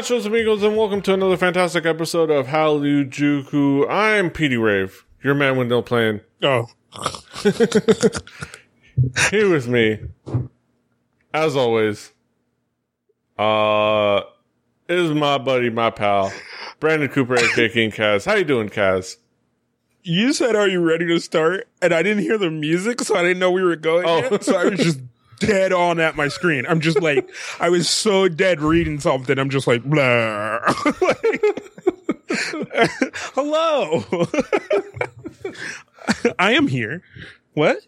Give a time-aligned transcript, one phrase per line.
[0.00, 5.58] Nachos, amigos, and welcome to another fantastic episode of Hallyu I'm Petey Rave, your man
[5.58, 6.22] with no plan.
[6.42, 6.68] Oh,
[9.30, 9.98] Here with me,
[11.34, 12.12] as always,
[13.38, 14.22] uh,
[14.88, 16.32] is my buddy, my pal,
[16.78, 18.24] Brandon Cooper, aka King Kaz.
[18.24, 19.18] How you doing, Kaz?
[20.02, 23.22] you said, "Are you ready to start?" And I didn't hear the music, so I
[23.22, 24.06] didn't know we were going.
[24.06, 24.18] Oh.
[24.30, 25.00] yet, so I was just
[25.40, 26.64] dead on at my screen.
[26.68, 29.38] I'm just like, I was so dead reading something.
[29.38, 30.60] I'm just like, blah.
[33.34, 34.04] Hello,
[36.38, 37.02] I am here.
[37.54, 37.78] What?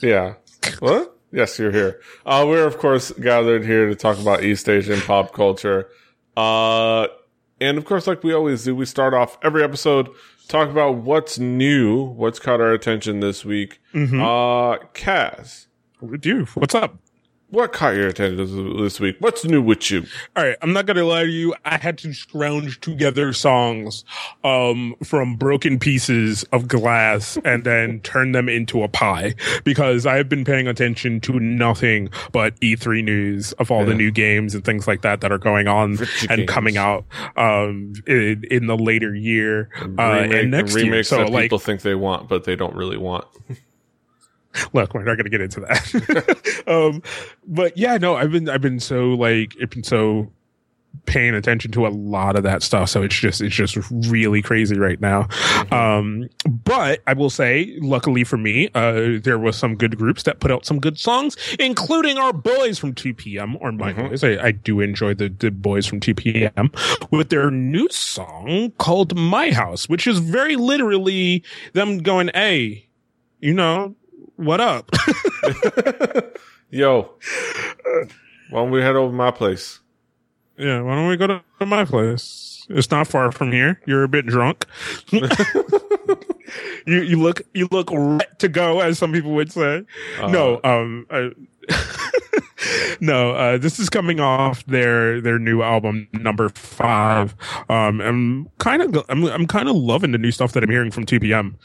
[0.00, 0.34] Yeah.
[0.80, 1.16] What?
[1.30, 2.00] Yes, you're here.
[2.26, 5.88] Uh, we're of course gathered here to talk about East Asian pop culture.
[6.36, 7.06] Uh,
[7.60, 10.08] and of course, like we always do, we start off every episode
[10.48, 13.80] talk about what's new, what's caught our attention this week.
[13.94, 15.66] Uh, Kaz,
[16.10, 16.44] With you?
[16.54, 16.96] What's up?
[17.54, 19.16] what caught your attention this, week?
[19.20, 20.04] What's new with you?
[20.36, 21.54] All right, I'm not gonna lie to you.
[21.64, 24.04] I had to scrounge together songs
[24.42, 30.16] um, from broken pieces of glass and then turn them into a pie because I
[30.16, 34.64] have been paying attention to nothing but E3 news of all the new games and
[34.64, 36.50] things like that that are going on Rich and games.
[36.50, 37.04] coming out
[37.36, 40.84] um, in, in the later year uh, Remake- and next year.
[40.86, 43.26] remakes So that like, people think they want, but they don't really want.
[44.72, 46.62] look, we're not going to get into that.
[46.66, 47.02] um,
[47.46, 50.30] but yeah, no, I've been, I've been so like, I've been so
[51.06, 52.88] paying attention to a lot of that stuff.
[52.88, 55.26] So it's just, it's just really crazy right now.
[55.72, 60.38] Um, but I will say, luckily for me, uh, there was some good groups that
[60.38, 63.56] put out some good songs, including our boys from 2 p.m.
[63.60, 64.08] or my Mhm.
[64.10, 64.22] boys.
[64.22, 66.70] I, I do enjoy the, the boys from 2 p.m.
[67.10, 72.86] with their new song called My House, which is very literally them going, Hey,
[73.40, 73.96] you know,
[74.36, 74.90] what up?
[76.70, 77.10] Yo,
[78.50, 79.80] why don't we head over to my place?
[80.56, 82.66] Yeah, why don't we go to, to my place?
[82.68, 83.80] It's not far from here.
[83.86, 84.66] You're a bit drunk.
[86.86, 89.84] you you look you look right to go, as some people would say.
[90.20, 91.30] Uh, no, um, I,
[93.00, 93.32] no.
[93.32, 97.34] Uh, this is coming off their their new album, number five.
[97.68, 100.90] Um, I'm kind of I'm I'm kind of loving the new stuff that I'm hearing
[100.90, 101.56] from 2 p.m.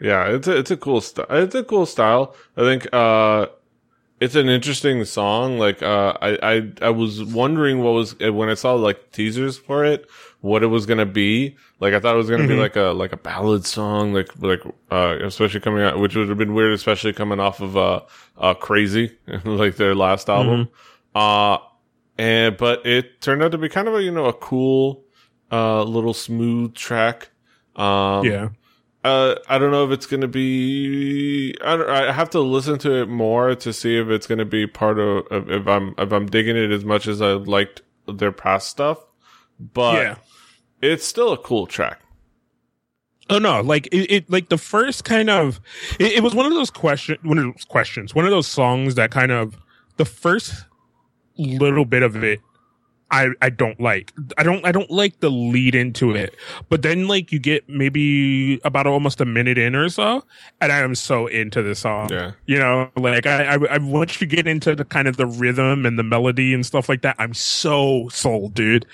[0.00, 1.26] Yeah, it's a it's a cool style.
[1.30, 2.34] It's a cool style.
[2.56, 3.46] I think uh
[4.20, 5.58] it's an interesting song.
[5.58, 9.84] Like uh I I I was wondering what was when I saw like teasers for
[9.84, 10.06] it,
[10.40, 11.56] what it was going to be.
[11.80, 14.30] Like I thought it was going to be like a like a ballad song like
[14.40, 14.60] like
[14.90, 18.00] uh especially coming out which would have been weird especially coming off of uh
[18.36, 20.68] uh Crazy, like their last album.
[21.14, 21.58] Uh
[22.16, 25.04] and but it turned out to be kind of a you know a cool
[25.52, 27.30] uh little smooth track.
[27.76, 28.48] Um yeah,
[29.08, 31.54] uh, I don't know if it's going to be.
[31.64, 34.44] I, don't, I have to listen to it more to see if it's going to
[34.44, 37.82] be part of, of if I'm if I'm digging it as much as I liked
[38.06, 39.04] their past stuff.
[39.58, 40.14] But yeah.
[40.82, 42.00] it's still a cool track.
[43.30, 45.60] Oh no, like it, it like the first kind of
[45.98, 48.94] it, it was one of those question one of those questions, one of those songs
[48.96, 49.56] that kind of
[49.96, 50.64] the first
[51.38, 52.40] little bit of it
[53.10, 54.12] I I don't like.
[54.36, 56.34] I don't I don't like the lead into it.
[56.68, 60.24] But then like you get maybe about almost a minute in or so
[60.60, 62.10] and I am so into the song.
[62.10, 62.32] Yeah.
[62.46, 65.86] You know, like I, I I once you get into the kind of the rhythm
[65.86, 68.86] and the melody and stuff like that, I'm so sold, dude.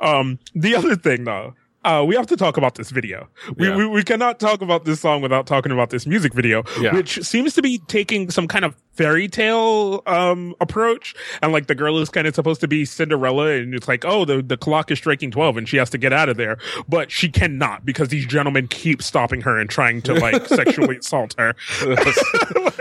[0.00, 3.28] Um the other thing though, uh, we have to talk about this video.
[3.56, 3.76] We, Yeah.
[3.76, 6.92] we we cannot talk about this song without talking about this music video, Yeah.
[6.94, 11.14] which seems to be taking some kind of fairy tale um approach.
[11.40, 14.24] And like the girl is kind of supposed to be Cinderella, and it's like, oh,
[14.24, 16.58] the the clock is striking twelve, and she has to get out of there,
[16.88, 21.34] but she cannot because these gentlemen keep stopping her and trying to like sexually assault
[21.38, 21.54] her.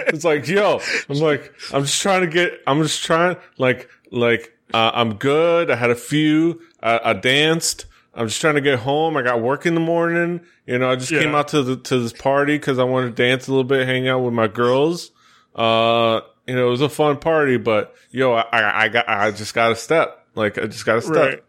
[0.07, 0.79] it's like, yo,
[1.09, 5.69] I'm like, I'm just trying to get, I'm just trying, like, like, uh, I'm good.
[5.71, 7.85] I had a few, I, I danced.
[8.17, 9.15] I'm just trying to get home.
[9.15, 10.41] I got work in the morning.
[10.65, 11.21] You know, I just Yeah.
[11.21, 13.85] came out to the, to this party because I wanted to dance a little bit,
[13.87, 15.11] hang out with my girls.
[15.55, 19.31] Uh, you know, it was a fun party, but yo, I, I, I got, I
[19.31, 20.25] just got to step.
[20.35, 21.15] Like, I just got to step.
[21.15, 21.43] Right.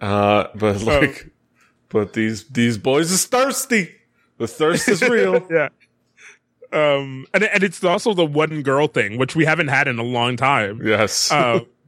[0.00, 1.30] Uh, but like,
[1.90, 3.90] but these, these boys is thirsty.
[4.38, 5.46] The thirst is real.
[5.50, 5.68] yeah.
[6.72, 10.04] Um, and and it's also the one girl thing, which we haven't had in a
[10.04, 10.80] long time.
[10.86, 11.30] yes.
[11.32, 11.60] uh,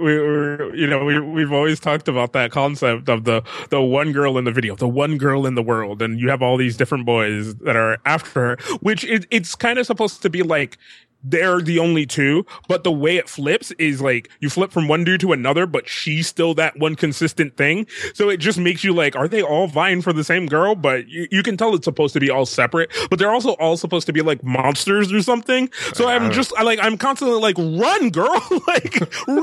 [0.00, 4.12] we were, you know, we we've always talked about that concept of the the one
[4.12, 6.76] girl in the video, the one girl in the world, and you have all these
[6.76, 10.78] different boys that are after her, which it, it's kind of supposed to be like
[11.28, 15.04] they're the only two, but the way it flips is like you flip from one
[15.04, 17.86] dude to another, but she's still that one consistent thing.
[18.14, 20.74] So it just makes you like, are they all vying for the same girl?
[20.74, 23.76] But you, you can tell it's supposed to be all separate, but they're also all
[23.76, 25.70] supposed to be like monsters or something.
[25.94, 28.42] So I'm just I, like, I'm constantly like, run girl.
[28.68, 28.98] like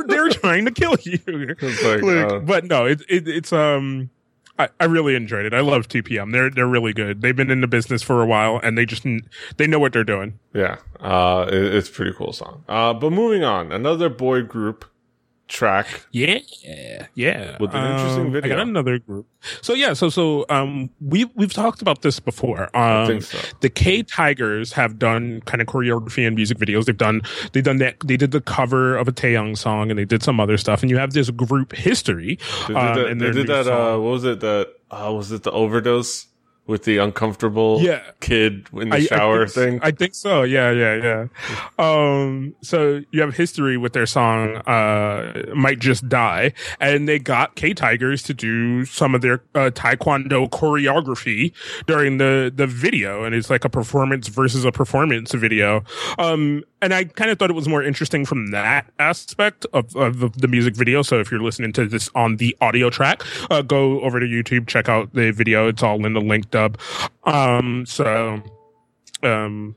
[0.08, 1.20] they're trying to kill you.
[1.84, 4.10] Like, like, uh, but no, it, it, it's, um,
[4.60, 5.54] I, I really enjoyed it.
[5.54, 6.32] I love 2 PM.
[6.32, 7.22] They're they're really good.
[7.22, 9.06] They've been in the business for a while, and they just
[9.58, 10.40] they know what they're doing.
[10.54, 12.64] Yeah, uh, it, it's a pretty cool song.
[12.68, 14.86] Uh, but moving on, another boy group
[15.54, 16.06] track.
[16.12, 16.40] Yeah,
[17.14, 17.58] yeah.
[17.60, 18.54] With an interesting Um, video.
[18.54, 19.28] I got another group.
[19.62, 22.64] So yeah, so so um we we've talked about this before.
[22.76, 23.38] Um, I think so.
[23.62, 26.86] the K Tigers have done kind of choreography and music videos.
[26.86, 27.22] They've done
[27.54, 30.40] they've done that they did the cover of a Taeyang song and they did some
[30.40, 30.82] other stuff.
[30.82, 32.40] And you have this group history.
[32.68, 34.40] They did um, that, and they did that uh, what was it?
[34.40, 36.28] That uh, was it the overdose
[36.66, 38.00] with the uncomfortable Yeah.
[38.22, 39.80] kid in the I- I shower think, thing.
[39.84, 40.44] I think so.
[40.44, 41.28] Yeah, yeah, yeah.
[41.78, 46.54] Um, so you have history with their song, uh, Might Just Die.
[46.80, 51.52] And they got K Tigers to do some of their, uh, Taekwondo choreography
[51.86, 53.24] during the, the video.
[53.24, 55.84] And it's like a performance versus a performance video.
[56.18, 60.20] Um, and I kind of thought it was more interesting from that aspect of, of
[60.20, 61.02] the, the music video.
[61.02, 64.68] So if you're listening to this on the audio track, uh, go over to YouTube,
[64.68, 65.68] check out the video.
[65.70, 66.78] It's all in the link dub.
[67.26, 68.42] Um, so,
[69.22, 69.76] um,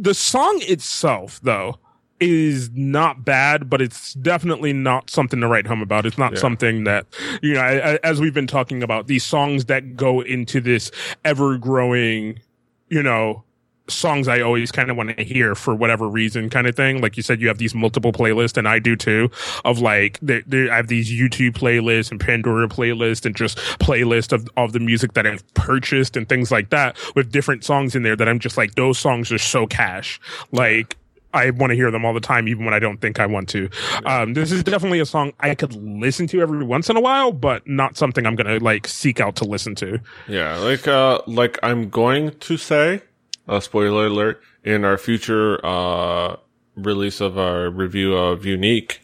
[0.00, 1.78] the song itself, though,
[2.20, 6.06] is not bad, but it's definitely not something to write home about.
[6.06, 6.38] It's not Yeah.
[6.38, 7.06] something that,
[7.42, 10.90] you know, I, I, as we've been talking about, these songs that go into this
[11.24, 12.40] ever growing,
[12.88, 13.44] you know,
[13.88, 17.00] songs I always kind of want to hear for whatever reason kind of thing.
[17.00, 19.30] Like you said, you have these multiple playlists and I do too
[19.64, 24.32] of like, there, there, I have these YouTube playlists and Pandora playlists and just playlist
[24.32, 28.02] of, of the music that I've purchased and things like that with different songs in
[28.02, 30.20] there that I'm just like, those songs are so cash.
[30.52, 30.96] Like,
[31.34, 33.50] I want to hear them all the time, even when I don't think I want
[33.50, 33.68] to.
[34.06, 37.32] Um, this is definitely a song I could listen to every once in a while,
[37.32, 40.00] but not something I'm going to like seek out to listen to.
[40.26, 43.02] Yeah, like uh like I'm going to say,
[43.48, 46.36] uh spoiler alert, in our future uh
[46.76, 48.98] release of our review of UNIQ,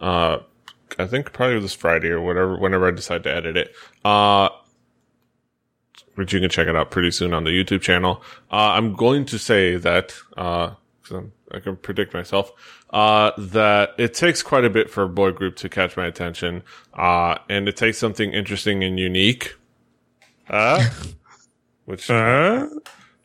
[0.00, 0.38] uh
[0.98, 3.74] I think probably this Friday or whatever whenever I decide to edit it.
[4.04, 4.48] Uh
[6.14, 8.22] which you can check it out pretty soon on the YouTube channel.
[8.50, 10.74] Uh I'm going to say that uh
[11.52, 12.52] I can predict myself
[12.90, 16.62] uh that it takes quite a bit for a boy group to catch my attention.
[16.94, 19.54] Uh and it takes something interesting and unique
[20.48, 20.84] uh,
[21.84, 22.68] which Uh,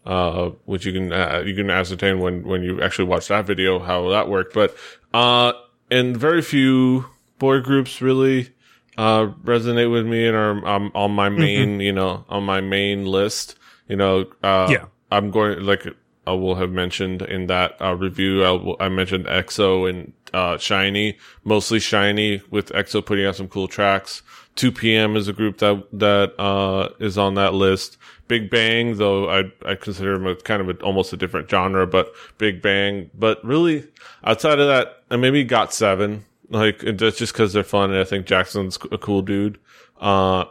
[0.05, 3.79] uh, which you can uh, you can ascertain when when you actually watch that video
[3.79, 4.53] how that worked.
[4.53, 4.75] But
[5.13, 5.53] uh,
[5.89, 7.05] and very few
[7.39, 8.53] boy groups really
[8.97, 13.05] uh resonate with me and are um, on my main you know on my main
[13.05, 13.57] list.
[13.87, 14.85] You know, uh, Yeah.
[15.11, 15.85] I'm going like
[16.25, 18.43] I will have mentioned in that uh, review.
[18.45, 23.47] I, will- I mentioned EXO and uh, SHINee, mostly SHINee, with EXO putting out some
[23.49, 24.21] cool tracks.
[24.55, 27.97] 2 PM is a group that that uh, is on that list.
[28.31, 31.85] Big Bang, though I I consider them a kind of a, almost a different genre,
[31.85, 33.09] but Big Bang.
[33.13, 33.85] But really,
[34.23, 37.99] outside of that, and maybe Got Seven, like and that's just because they're fun, and
[37.99, 39.59] I think Jackson's a cool dude.
[39.99, 40.45] Uh,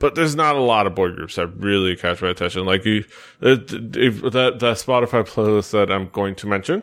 [0.00, 2.66] but there's not a lot of boy groups that really catch my attention.
[2.66, 3.04] Like you,
[3.40, 6.82] if that that Spotify playlist that I'm going to mention,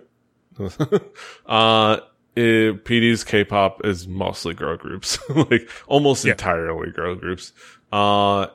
[1.45, 1.97] uh,
[2.35, 6.31] it, PD's K-pop is mostly girl groups, like almost Yeah.
[6.31, 7.53] entirely girl groups.
[7.91, 8.47] Uh,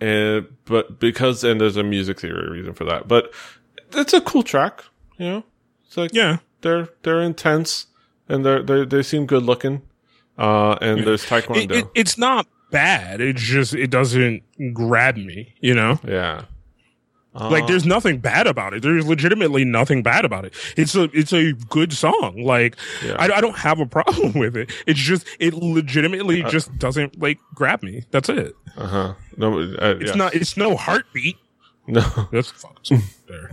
[0.00, 3.32] and but because and there's a music theory reason for that, but
[3.92, 4.84] it's a cool track,
[5.18, 5.44] you know.
[5.86, 6.38] It's like yeah.
[6.62, 7.86] they're they're intense
[8.28, 9.82] and they're they they seem good looking.
[10.36, 11.70] Uh, and there's It, taekwondo.
[11.70, 13.20] it, it's not bad.
[13.20, 16.00] It's just, it doesn't grab me, you know?
[16.04, 16.46] yeah.
[17.34, 18.82] Like there's nothing bad about it.
[18.82, 20.54] There's legitimately nothing bad about it.
[20.76, 22.42] It's a it's a good song.
[22.44, 23.16] Like Yeah.
[23.18, 24.70] I, I don't have a problem with it.
[24.86, 28.04] It's just it legitimately Uh, just doesn't like grab me.
[28.10, 28.54] That's it.
[28.76, 29.14] Uh huh.
[29.36, 30.14] No, uh, It's yeah.
[30.16, 30.34] not.
[30.34, 31.36] It's no heartbeat.
[31.86, 32.00] No.
[32.32, 33.50] That's the fucking song there.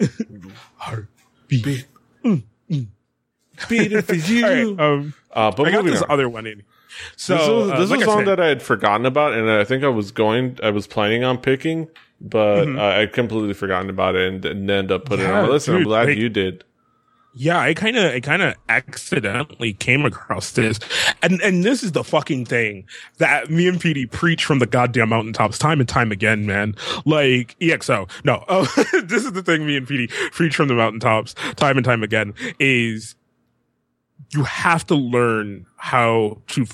[0.76, 1.86] heartbeat.
[3.68, 4.44] Beat it for you.
[4.44, 6.10] All right, um, uh, but I got this on.
[6.10, 6.62] other one in.
[7.16, 9.32] So this was, uh, like was I a song said- that I had forgotten about,
[9.34, 11.88] and I think I was going, I was planning on picking,
[12.20, 12.78] but Mm-hmm.
[12.78, 15.48] uh, I completely forgotten about it and didn't end up putting it on Yeah, my
[15.48, 15.68] list.
[15.68, 16.64] and I'm glad like- you did.
[17.36, 20.78] Yeah, I kind of, I kind of accidentally came across this,
[21.20, 22.86] and and this is the fucking thing
[23.18, 26.76] that me and PD preach from the goddamn mountaintops time and time again, man.
[27.04, 28.62] Like EXO, no, oh,
[29.04, 32.34] this is the thing me and PD preach from the mountaintops time and time again
[32.60, 33.16] is
[34.32, 36.64] you have to learn how to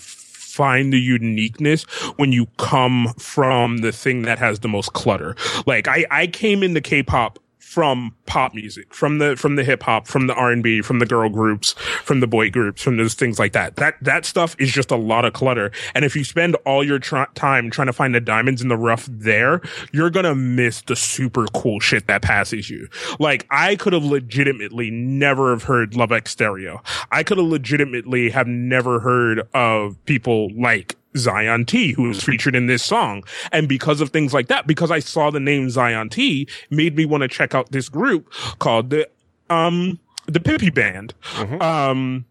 [0.61, 1.85] find the uniqueness
[2.19, 5.35] when you come from the thing that has the most clutter.
[5.65, 7.39] Like I, I came into K-pop
[7.71, 10.99] from pop music, from the from the hip hop, from the R and B, from
[10.99, 13.77] the girl groups, from the boy groups, from those things like that.
[13.77, 15.71] That that stuff is just a lot of clutter.
[15.95, 18.77] And if you spend all your tr- time trying to find the diamonds in the
[18.77, 19.61] rough there,
[19.93, 22.89] you're gonna miss the super cool shit that passes you.
[23.21, 26.83] Like I could have legitimately never have heard Love X Stereo.
[27.13, 32.55] I could have legitimately have never heard of people like Zion T, who was featured
[32.55, 33.25] in this song.
[33.53, 37.05] And because of things like that, because I saw the name Zion T, made me
[37.05, 39.09] want to check out this group called the,
[39.49, 41.15] um, the Pippi Band.
[41.35, 41.61] Mhm.
[41.63, 42.25] Um,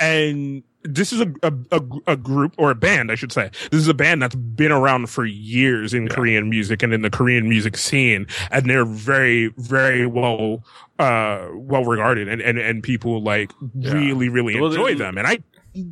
[0.00, 1.80] and this is a, a, a,
[2.12, 3.50] a group or a band, I should say.
[3.70, 6.14] This is a band that's been around for years in Yeah.
[6.14, 8.26] Korean music and in the Korean music scene.
[8.52, 10.62] And they're very, very well,
[11.00, 13.92] uh, well regarded and, and, and people like Yeah.
[13.92, 15.18] really, really Well, enjoy them.
[15.18, 15.38] And I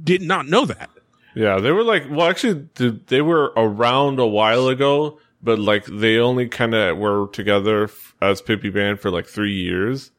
[0.05, 0.89] did not know that.
[1.37, 2.67] Yeah, they were like, well, actually,
[3.09, 7.91] they were around a while ago, but like they only kind of were together
[8.23, 10.11] as Pippi Band for like three years,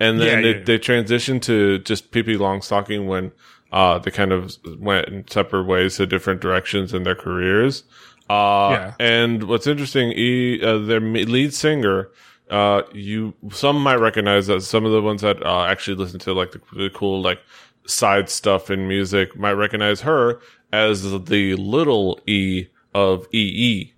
[0.00, 0.64] and then Yeah, they, yeah.
[0.64, 3.30] they transitioned to just Pippi Longstocking when
[3.72, 7.84] uh they kind of went in separate ways to different directions in their careers.
[8.28, 8.94] Uh, Yeah.
[8.98, 12.10] and what's interesting, he, uh, their lead singer.
[12.50, 16.32] Uh, you some might recognize that some of the ones that uh, actually listen to
[16.32, 17.40] like the, the cool like
[17.86, 20.40] side stuff in music might recognize her
[20.72, 23.92] as the little e of EE,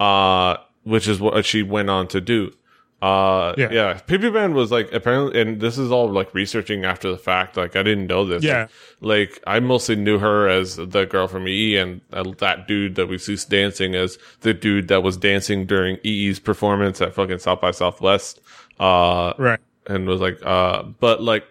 [0.00, 2.52] uh, which is what she went on to do.
[3.00, 3.70] Uh, yeah.
[3.70, 3.94] Yeah.
[4.06, 7.56] Pippi Band was like, apparently, and this is all like researching after the fact.
[7.56, 8.42] Like, I didn't know this.
[8.42, 8.66] Yeah.
[9.00, 12.96] Like, like, I mostly knew her as the girl from EE and uh, that dude
[12.96, 17.38] that we see dancing as the dude that was dancing during EE's performance at fucking
[17.38, 18.40] South by Southwest.
[18.80, 19.60] Uh, Right.
[19.86, 21.44] and was like, uh, but like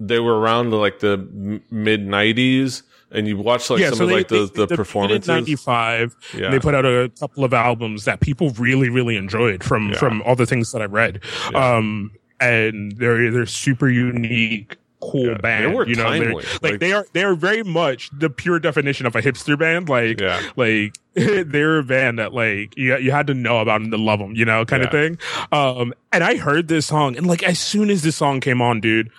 [0.00, 4.28] they were around like the m- mid '90s, and you watch like some of like
[4.28, 5.28] the the debuted in performances.
[5.28, 6.16] '95.
[6.36, 6.50] Yeah.
[6.50, 9.98] They put out a couple of albums that people really, really enjoyed from Yeah.
[9.98, 11.20] from all the things that I read.
[11.52, 11.76] Yeah.
[11.76, 15.34] Um, and they're they're super unique, cool Yeah.
[15.34, 15.74] They band.
[15.74, 19.14] were you know, like, Like- they are they are very much the pure definition of
[19.16, 19.88] a hipster band.
[19.88, 20.40] Like Yeah.
[20.56, 24.20] like they're a band that like you you had to know about them to love
[24.20, 25.18] them, you know, kind of thing.
[25.52, 28.80] Um, and I heard this song, and like as soon as this song came on,
[28.80, 29.10] dude,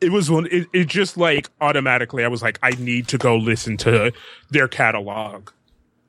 [0.00, 0.46] it was one.
[0.50, 4.12] It, it just like automatically, I was like, I need to go listen to
[4.50, 5.50] their catalog.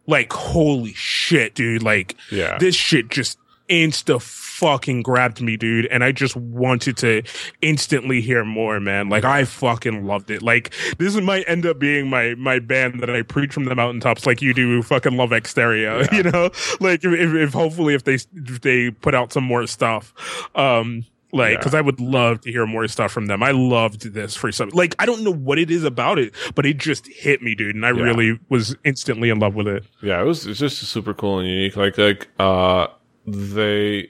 [0.08, 1.84] Like, holy shit, dude!
[1.84, 2.58] Like, Yeah.
[2.58, 3.38] this shit just
[3.70, 7.22] insta fucking grabbed me, dude, and I just wanted to
[7.62, 9.08] instantly hear more, man.
[9.10, 10.42] Like, I fucking loved it.
[10.42, 14.26] Like, this might end up being my my band that I preach from the mountaintops,
[14.26, 14.82] like you do.
[14.82, 16.16] Fucking Love X Stereo, Yeah.
[16.16, 16.50] you know.
[16.80, 20.14] Like, if, if, if hopefully if they if they put out some more stuff,
[20.56, 21.06] um.
[21.32, 21.62] Like, Yeah.
[21.62, 23.44] cause I would love to hear more stuff from them.
[23.44, 26.66] I loved this for some, like, I don't know what it is about it, but
[26.66, 27.76] it just hit me, dude.
[27.76, 28.02] And I Yeah.
[28.02, 29.84] really was instantly in love with it.
[30.02, 31.76] Yeah, it was it's just super cool and unique.
[31.76, 32.88] Like like uh
[33.28, 34.10] they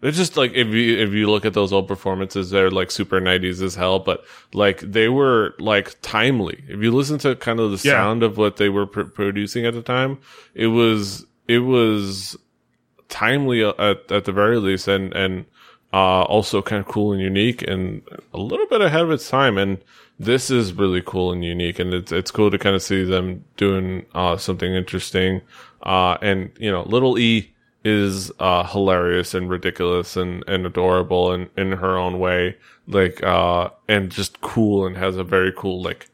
[0.00, 3.20] they're just like if you if you look at those old performances, they're like super
[3.20, 4.24] nineties as hell, but
[4.54, 6.62] like they were like timely.
[6.68, 7.94] If you listen to kind of the Yeah.
[7.94, 10.18] sound of what they were pr- producing at the time,
[10.54, 12.36] it was it was
[13.08, 13.76] timely at
[14.12, 15.46] at the very least, and and
[15.92, 19.58] uh also kind of cool and unique, and a little bit ahead of its time.
[19.58, 19.78] And
[20.18, 23.44] this is really cool and unique, and it's it's cool to kind of see them
[23.56, 25.40] doing uh something interesting.
[25.82, 27.50] Uh, and you know, little E
[27.82, 32.56] is uh hilarious and ridiculous and and adorable and in her own way,
[32.86, 36.08] like uh and just cool and has a very cool like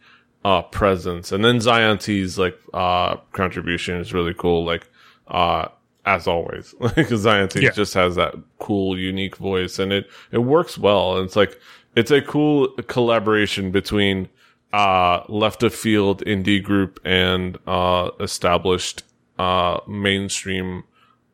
[0.45, 1.33] uh presence.
[1.33, 4.89] And then Zion T's like uh contribution is really cool, like
[5.27, 5.67] uh
[6.07, 6.75] as always.
[6.81, 7.71] Like Zion Yeah.
[7.71, 11.17] just has that cool, unique voice and it it works well.
[11.19, 11.61] And it's like
[11.95, 14.29] it's a cool collaboration between
[14.73, 19.03] uh left of field indie group and uh established
[19.39, 20.85] uh mainstream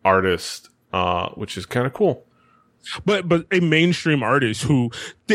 [0.04, 2.26] artist uh which is kind of cool.
[3.04, 4.90] but but a mainstream artist who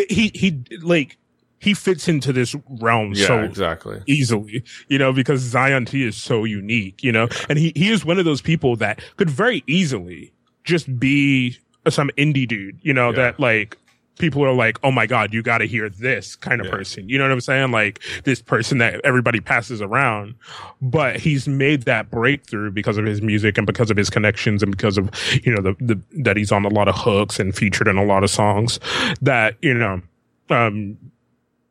[0.09, 1.17] he he like
[1.59, 4.01] he fits into this realm Yeah, so exactly.
[4.05, 8.05] easily, you know, because Zion T is so unique, you know, and he he is
[8.05, 10.31] one of those people that could very easily
[10.63, 11.57] just be
[11.89, 13.15] some indie dude, you know, Yeah.
[13.15, 13.77] that like
[14.19, 16.71] people are like, oh my god, you got to hear this kind of Yeah.
[16.73, 17.71] person, you know what I'm saying?
[17.71, 20.33] Like this person that everybody passes around,
[20.81, 24.71] but he's made that breakthrough because of his music and because of his connections and
[24.71, 25.09] because of
[25.43, 28.03] you know the the that he's on a lot of hooks and featured in a
[28.03, 28.79] lot of songs
[29.21, 30.01] that you know
[30.49, 30.97] um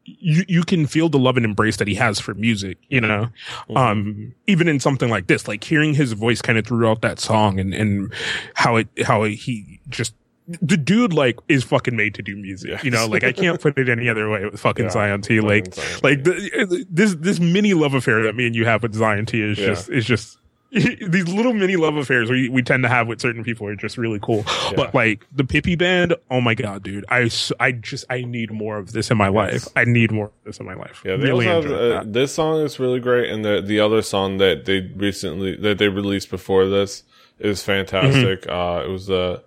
[0.07, 3.29] you you can feel the love and embrace that he has for music, you know.
[3.75, 7.59] Um even in something like this, like hearing his voice kind of throughout that song
[7.61, 8.13] and and
[8.55, 10.15] how it how he just
[10.61, 12.85] the dude like is fucking made to do music, Yes.
[12.85, 13.07] you know.
[13.07, 15.41] Like I can't put it any other way with fucking Yeah, Zion T.
[15.41, 18.95] Like Zion like the, this this mini love affair that me and you have with
[18.95, 19.67] Zion T is Yeah.
[19.67, 20.39] just is just
[20.73, 23.97] these little mini love affairs we, we tend to have with certain people are just
[23.97, 24.45] really cool.
[24.47, 24.73] Yeah.
[24.77, 27.31] But like the Pippi band, oh my god, dude, I,
[27.61, 29.69] I just I need more of this in my life.
[29.77, 31.03] I need more of this in my life.
[31.05, 34.39] Yeah, they really have, uh, this song is really great, and the the other song
[34.39, 37.05] that they recently that they released before this
[37.39, 38.43] is fantastic.
[38.43, 38.51] Mm-hmm.
[38.51, 39.43] Uh, it was a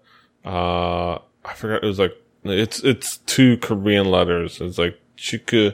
[0.46, 4.62] uh, uh, I forgot it was like it's it's two Korean letters.
[4.62, 5.74] It's like Chiku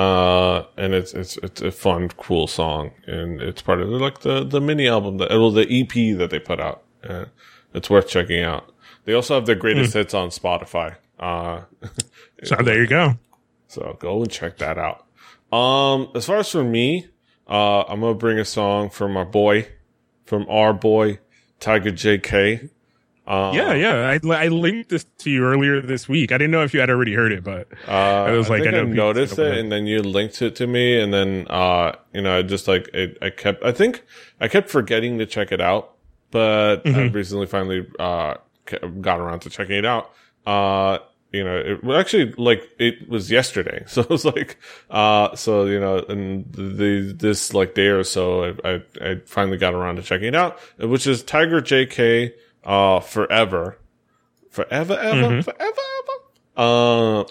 [0.00, 2.92] uh, and it's, it's, it's a fun, cool song.
[3.06, 6.38] And it's part of like the, the mini album that, well, the EP that they
[6.38, 6.82] put out.
[7.06, 7.26] Uh,
[7.74, 8.72] it's worth checking out.
[9.04, 9.98] They also have their greatest mm.
[9.98, 10.96] hits on Spotify.
[11.18, 11.64] Uh,
[12.44, 13.18] so there you go.
[13.68, 15.06] So go and check that out.
[15.54, 17.08] Um, as far as for me,
[17.46, 19.68] uh, I'm going to bring a song from our boy,
[20.24, 21.18] from our boy,
[21.58, 22.70] Tiger JK.
[23.30, 24.18] Uh, yeah, yeah.
[24.24, 26.32] I, I linked this to you earlier this week.
[26.32, 28.76] I didn't know if you had already heard it, but uh, I was like, I,
[28.76, 32.38] I noticed it, and then you linked it to me, and then uh, you know,
[32.38, 33.62] I just like it, I kept.
[33.62, 34.02] I think
[34.40, 35.92] I kept forgetting to check it out,
[36.32, 36.98] but mm-hmm.
[36.98, 38.34] I recently finally uh
[39.00, 40.10] got around to checking it out.
[40.44, 40.98] Uh,
[41.32, 44.58] you know, it actually like it was yesterday, so it was like,
[44.90, 49.56] uh, so you know, and the this like day or so, I I, I finally
[49.56, 52.32] got around to checking it out, which is Tiger JK
[52.64, 53.78] uh, forever,
[54.50, 55.40] forever, ever, mm-hmm.
[55.40, 56.24] forever, ever.
[56.56, 57.24] Uh,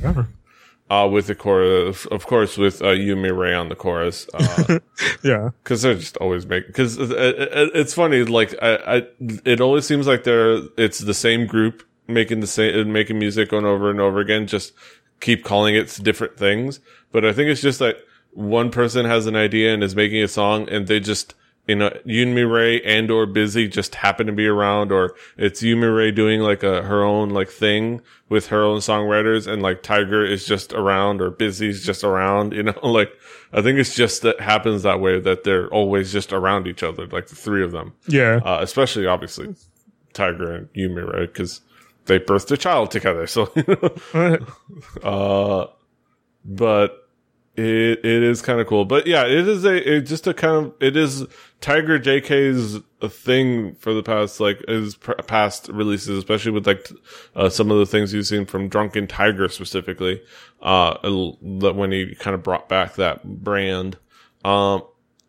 [0.00, 0.28] forever.
[0.88, 4.28] Uh, with the chorus, of course, with uh, Yoon Mi-rae on the chorus.
[4.32, 4.78] Uh,
[5.24, 6.68] yeah, because they're just always making.
[6.68, 9.02] Because it, it, it's funny, like I, I,
[9.44, 13.64] it always seems like they're it's the same group making the same making music on
[13.64, 14.46] over and over again.
[14.46, 14.74] Just
[15.18, 16.78] keep calling it different things.
[17.10, 17.98] But I think it's just like
[18.30, 21.34] one person has an idea and is making a song, and they just
[21.66, 25.80] you know, Yoon Mi-rae and or Bizzy just happen to be around, or it's Yoon
[25.80, 30.24] Mi-rae doing like a her own like thing with her own songwriters, and like Tiger
[30.24, 32.52] is just around, or Bizzy's just around.
[32.52, 33.12] You know, like
[33.52, 37.06] I think it's just that happens that way that they're always just around each other,
[37.08, 37.94] like the three of them.
[38.06, 39.56] Yeah, uh, especially obviously
[40.12, 41.62] Tiger and Yoon Mi-rae because
[42.06, 43.26] they birthed a child together.
[43.26, 43.44] So,
[45.02, 45.66] uh,
[46.44, 47.06] but
[47.56, 50.66] it it is kind of cool, but yeah, it is a it just a kind
[50.66, 51.24] of it is
[51.60, 52.80] Tiger JK's
[53.12, 56.88] thing for the past like his past releases, especially with like
[57.34, 60.22] uh, some of the things you've seen from Drunken Tiger specifically.
[60.60, 63.96] Uh, when he kind of brought back that brand,
[64.44, 64.82] um,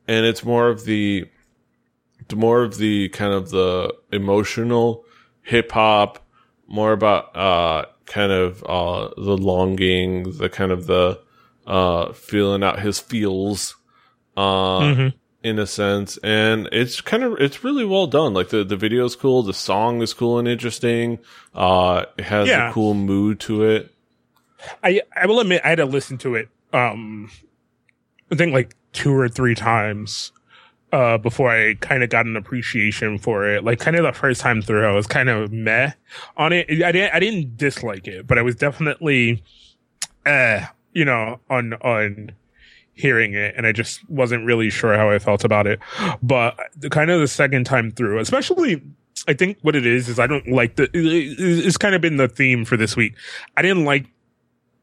[0.08, 1.26] and it's more of the
[2.34, 5.06] more of the kind of the emotional
[5.42, 6.26] hip hop,
[6.68, 11.20] more about uh kind of uh the longing, the kind of the
[11.68, 13.76] uh, feeling out his feels,
[14.38, 15.18] uh, mm-hmm.
[15.48, 16.18] In a sense.
[16.24, 18.34] And it's kind of, it's really well done.
[18.34, 19.42] Like the, the video is cool.
[19.42, 21.20] The song is cool and interesting.
[21.56, 22.70] Uh, it has yeah.
[22.70, 23.94] a cool mood to it.
[24.84, 27.30] I, I will admit I had to listen to it, um,
[28.32, 30.32] I think like two or three times
[30.92, 33.64] uh, before I kind of got an appreciation for it.
[33.64, 35.92] Like kind of the first time through, I was kind of meh
[36.36, 36.70] on it.
[36.70, 39.44] I didn't, I didn't dislike it, but I was definitely,
[40.26, 42.32] uh, you know, on, on
[42.98, 45.80] hearing it and I just wasn't really sure how I felt about it.
[46.22, 48.82] But the kind of the second time through, especially
[49.28, 52.28] I think what it is is I don't like the it's kind of been the
[52.28, 53.16] theme for this week.
[53.56, 54.06] I didn't like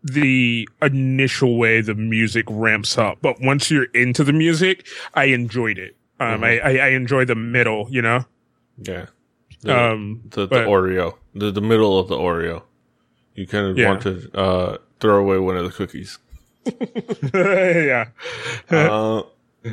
[0.02, 5.78] the initial way the music ramps up, but once you're into the music, I enjoyed
[5.78, 5.96] it.
[6.20, 6.44] Um, mm-hmm.
[6.44, 8.24] I, I, I enjoy the middle, you know.
[8.78, 9.06] Yeah.
[9.62, 12.62] The, um, the, the but, Oreo, the the middle of the Oreo.
[13.34, 13.88] You kind of yeah.
[13.88, 16.18] want to uh, throw away one of the cookies.
[17.34, 18.08] yeah.
[18.70, 19.22] uh,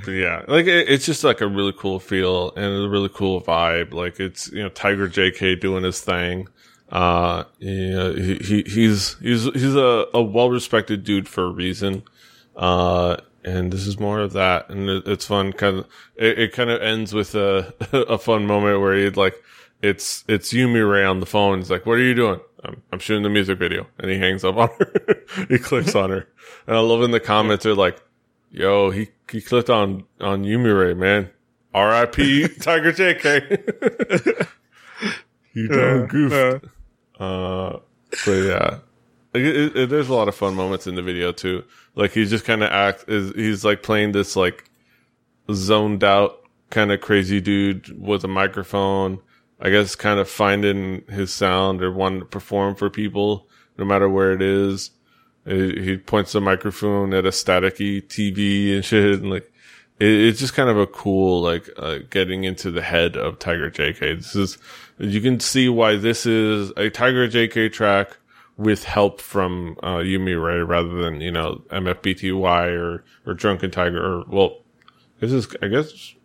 [0.07, 3.93] yeah, like it, it's just like a really cool feel and a really cool vibe.
[3.93, 6.47] Like it's you know Tiger JK doing his thing.
[6.89, 11.51] Uh, you know, he, he he's he's he's a, a well respected dude for a
[11.51, 12.03] reason.
[12.55, 15.53] Uh, and this is more of that, and it, it's fun.
[15.53, 19.41] Kind of, it, it kind of ends with a a fun moment where he like
[19.81, 21.59] it's it's Yoon Mi-rae on the phone.
[21.59, 24.43] He's like, "What are you doing?" I'm, I'm shooting the music video, and he hangs
[24.43, 25.23] up on her.
[25.49, 26.27] he clicks on her,
[26.67, 28.01] and I love in the comments they're like,
[28.51, 31.29] "Yo, he he clicked on on Yoon Mi-rae, man.
[31.73, 32.47] R.I.P.
[32.59, 34.47] Tiger JK.
[35.53, 36.65] you done goofed."
[37.19, 37.79] Uh,
[38.25, 38.79] but yeah,
[39.33, 41.63] it, it, it, there's a lot of fun moments in the video too.
[41.95, 44.69] Like he just kind of acts is he's like playing this like
[45.51, 46.37] zoned out
[46.69, 49.19] kind of crazy dude with a microphone
[49.61, 53.47] I guess kind of finding his sound or wanting to perform for people,
[53.77, 54.91] no matter where it is.
[55.45, 59.51] He points the microphone at a staticky TV and shit, and like
[59.99, 64.17] it's just kind of a cool like uh, getting into the head of Tiger JK.
[64.17, 64.57] This is
[64.97, 68.17] you can see why this is a Tiger JK track
[68.57, 74.03] with help from uh, Yoon Mi-rae rather than you know MFBTY or or Drunken Tiger
[74.03, 74.57] or well,
[75.19, 76.15] this is I guess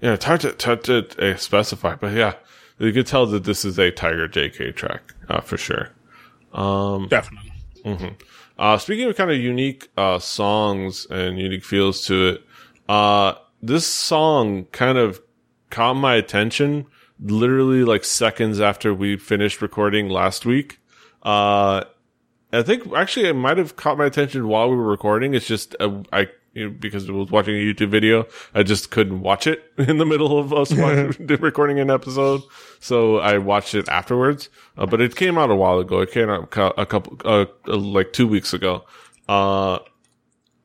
[0.00, 2.34] yeah, it's hard to, to, to uh, specify, but yeah,
[2.78, 5.90] you could tell that this is a Tiger JK track uh, for sure.
[6.52, 7.52] Um, Definitely.
[8.58, 12.44] uh, speaking of kind of unique uh, songs and unique feels to it,
[12.88, 15.20] uh, this song kind of
[15.70, 16.86] caught my attention
[17.20, 20.78] literally like seconds after we finished recording last week.
[21.22, 21.84] Uh,
[22.52, 25.34] I think actually it might have caught my attention while we were recording.
[25.34, 28.90] It's just uh, I you know, because I was watching a YouTube video, I just
[28.90, 32.40] couldn't watch it in the middle of us watching, recording an episode,
[32.80, 34.48] so I watched it afterwards.
[34.76, 36.00] Uh, but it came out a while ago.
[36.00, 38.84] It came out a couple uh, uh, like two weeks ago.
[39.28, 39.80] Uh,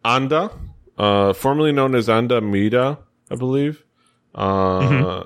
[0.06, 0.52] Anda,
[0.98, 3.00] uh, formerly known as Anda Mida,
[3.30, 3.84] I believe.
[4.34, 5.26] Uh,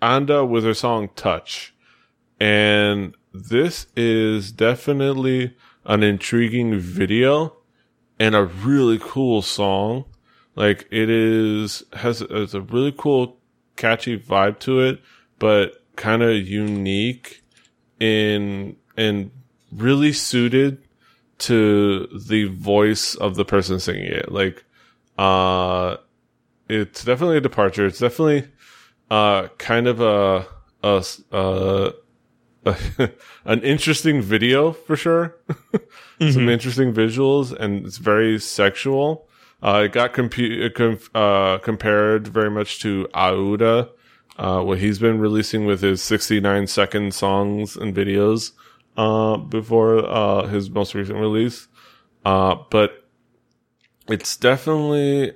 [0.00, 1.74] Anda with her song Touch.
[2.40, 7.56] And this is definitely an intriguing video
[8.22, 10.04] and a really cool song.
[10.54, 13.40] Like it is has, has a really cool
[13.74, 15.00] catchy vibe to it,
[15.40, 17.42] but kind of unique
[17.98, 19.32] in and
[19.72, 20.86] really suited
[21.38, 24.30] to the voice of the person singing it.
[24.30, 24.64] Like
[25.18, 25.96] uh
[26.68, 27.86] it's definitely a departure.
[27.86, 28.46] It's definitely
[29.10, 30.46] uh kind of a
[30.84, 31.92] a, a
[33.44, 35.36] an interesting video for sure.
[36.20, 39.28] Some interesting visuals, and it's very sexual.
[39.62, 43.90] Uh, it got compu- uh, com- uh, compared very much to Auda,
[44.38, 48.52] uh, what he's been releasing with his 69 second songs and videos
[48.96, 51.68] uh, before uh, his most recent release.
[52.24, 53.08] Uh, but
[54.08, 55.32] it's definitely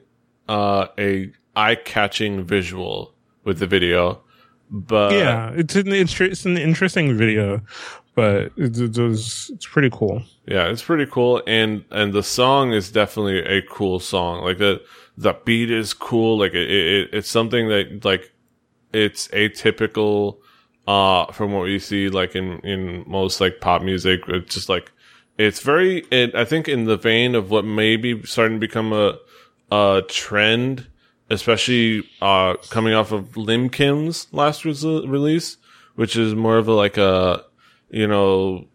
[0.48, 4.22] uh, a eye catching visual with the video.
[4.70, 7.60] But yeah, it's an it's, it's an interesting video,
[8.14, 10.22] but it's it's, it's pretty cool.
[10.46, 14.44] Yeah, it's pretty cool, and and the song is definitely a cool song.
[14.44, 14.82] Like the
[15.16, 16.38] the beat is cool.
[16.38, 18.32] Like it, it it's something that like
[18.92, 20.38] it's atypical
[20.86, 24.20] uh from what we see like in in most like pop music.
[24.28, 24.92] It's just like
[25.38, 25.98] it's very.
[26.10, 29.18] It, I think in the vein of what may be starting to become a
[29.70, 30.86] a trend,
[31.30, 34.72] especially uh coming off of Lim Kim's last re-
[35.06, 35.56] release,
[35.94, 37.44] which is more of a like a
[37.90, 38.66] you know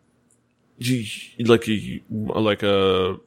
[1.39, 3.17] like a like a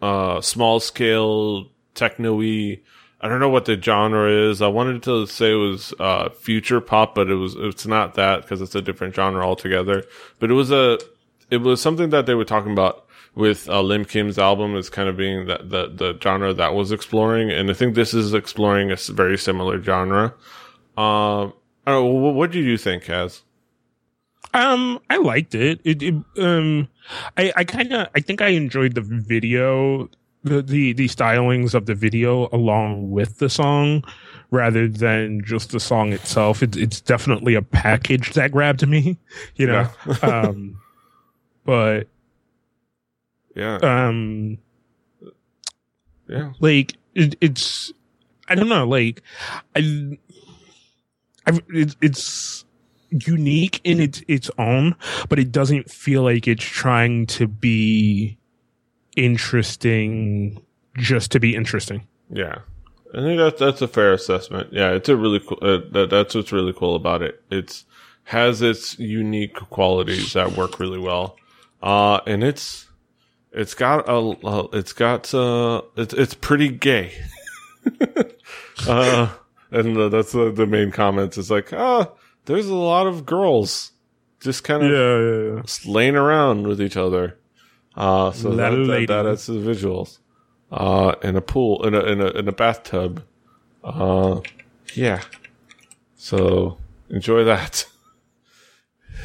[0.00, 2.80] uh small scale techno-y
[3.22, 4.62] I don't know what the genre is.
[4.62, 8.42] I wanted to say it was uh future pop, but it was it's not that
[8.42, 10.04] because it's a different genre altogether.
[10.38, 10.98] But it was a
[11.50, 15.08] it was something that they were talking about with uh, Lim Kim's album as kind
[15.08, 18.90] of being that the the genre that was exploring, and I think this is exploring
[18.90, 20.34] a very similar genre.
[20.96, 21.54] Um,
[21.86, 23.42] know, what, did you think, Kaz?
[24.52, 25.80] Um, I liked it.
[25.84, 26.88] It, it um,
[27.36, 30.08] I I kind of I think I enjoyed the video,
[30.42, 34.02] the, the the stylings of the video along with the song,
[34.50, 36.62] rather than just the song itself.
[36.62, 39.18] It's it's definitely a package that grabbed me,
[39.54, 39.88] you know.
[40.22, 40.80] um,
[41.64, 42.08] but
[43.54, 44.58] Yeah, um,
[46.28, 47.92] yeah, like it, it's
[48.48, 49.22] I don't know, like
[49.76, 50.18] I,
[51.46, 52.64] I it, it's
[53.10, 54.94] unique in its its own,
[55.28, 58.38] but it doesn't feel like it's trying to be
[59.16, 60.62] interesting
[60.96, 62.06] just to be interesting.
[62.32, 62.58] yeah.
[63.12, 64.72] I think that's that's a fair assessment.
[64.72, 65.58] Yeah, it's a really cool.
[65.60, 67.42] Uh, that, that's what's really cool about it.
[67.50, 67.84] It's
[68.22, 71.36] has its unique qualities that work really well,
[71.82, 72.86] uh, and it's
[73.52, 77.12] it's got a, it's got uh it's it's pretty gay.
[78.86, 79.30] uh,
[79.70, 81.38] and uh, that's the, the main comments.
[81.38, 82.10] It's like ah,
[82.46, 83.92] there's a lot of girls
[84.40, 85.62] just kind of yeah, yeah.
[85.62, 87.38] just laying around with each other.
[87.96, 90.18] Uh, so that, that, that to the visuals.
[90.70, 93.24] Uh, in a pool, in a, in a, in a bathtub.
[93.82, 94.40] Uh,
[94.94, 95.20] yeah.
[96.16, 97.86] So enjoy that.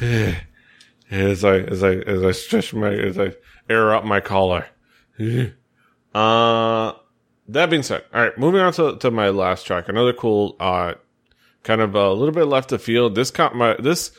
[0.00, 3.32] as I, as I, as I stretch my, as I
[3.68, 4.66] air up my collar.
[6.14, 6.92] uh,
[7.48, 9.88] that being said, all right, moving on to, to my last track.
[9.88, 10.94] Another cool, uh,
[11.62, 13.14] kind of a little bit left of field.
[13.14, 14.12] This caught my, this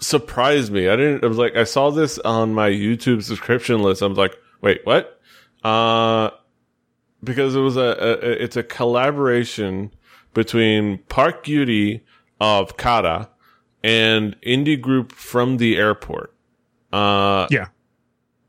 [0.00, 0.88] surprised me.
[0.88, 4.02] I didn't, it was like, I saw this on my YouTube subscription list.
[4.02, 5.20] I was like, wait, what?
[5.62, 6.30] Uh,
[7.22, 9.90] because it was a, a it's a collaboration
[10.34, 12.02] between Park Gyuri
[12.40, 13.30] of Kara
[13.82, 16.34] and indie group from the airport.
[16.92, 17.68] Uh, Yeah.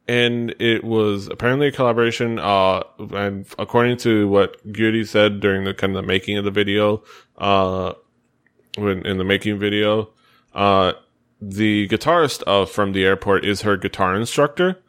[0.07, 2.39] And it was apparently a collaboration.
[2.39, 6.51] Uh, and according to what Gyuri said during the kind of the making of the
[6.51, 7.03] video,
[7.37, 7.93] uh,
[8.77, 10.09] when in the making video,
[10.53, 10.93] uh,
[11.41, 14.81] the guitarist of from the airport is her guitar instructor.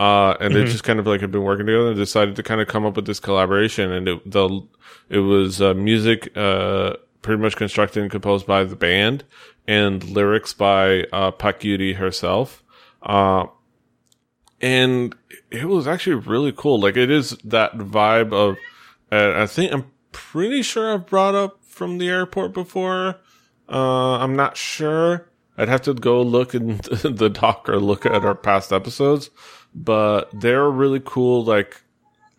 [0.00, 2.60] Uh, and they just kind of like have been working together and decided to kind
[2.60, 3.90] of come up with this collaboration.
[3.90, 4.60] And it, the,
[5.08, 9.24] it was, uh, music, uh, pretty much constructed and composed by the band
[9.66, 12.62] and lyrics by, uh, Pak herself.
[13.02, 13.46] Uh,
[14.60, 15.14] and
[15.50, 16.80] it was actually really cool.
[16.80, 18.56] Like it is that vibe of,
[19.12, 23.16] uh, I think I'm pretty sure I've brought up from the airport before.
[23.68, 25.30] Uh, I'm not sure.
[25.56, 29.30] I'd have to go look in the doc or look at our past episodes,
[29.74, 31.82] but they're really cool, like,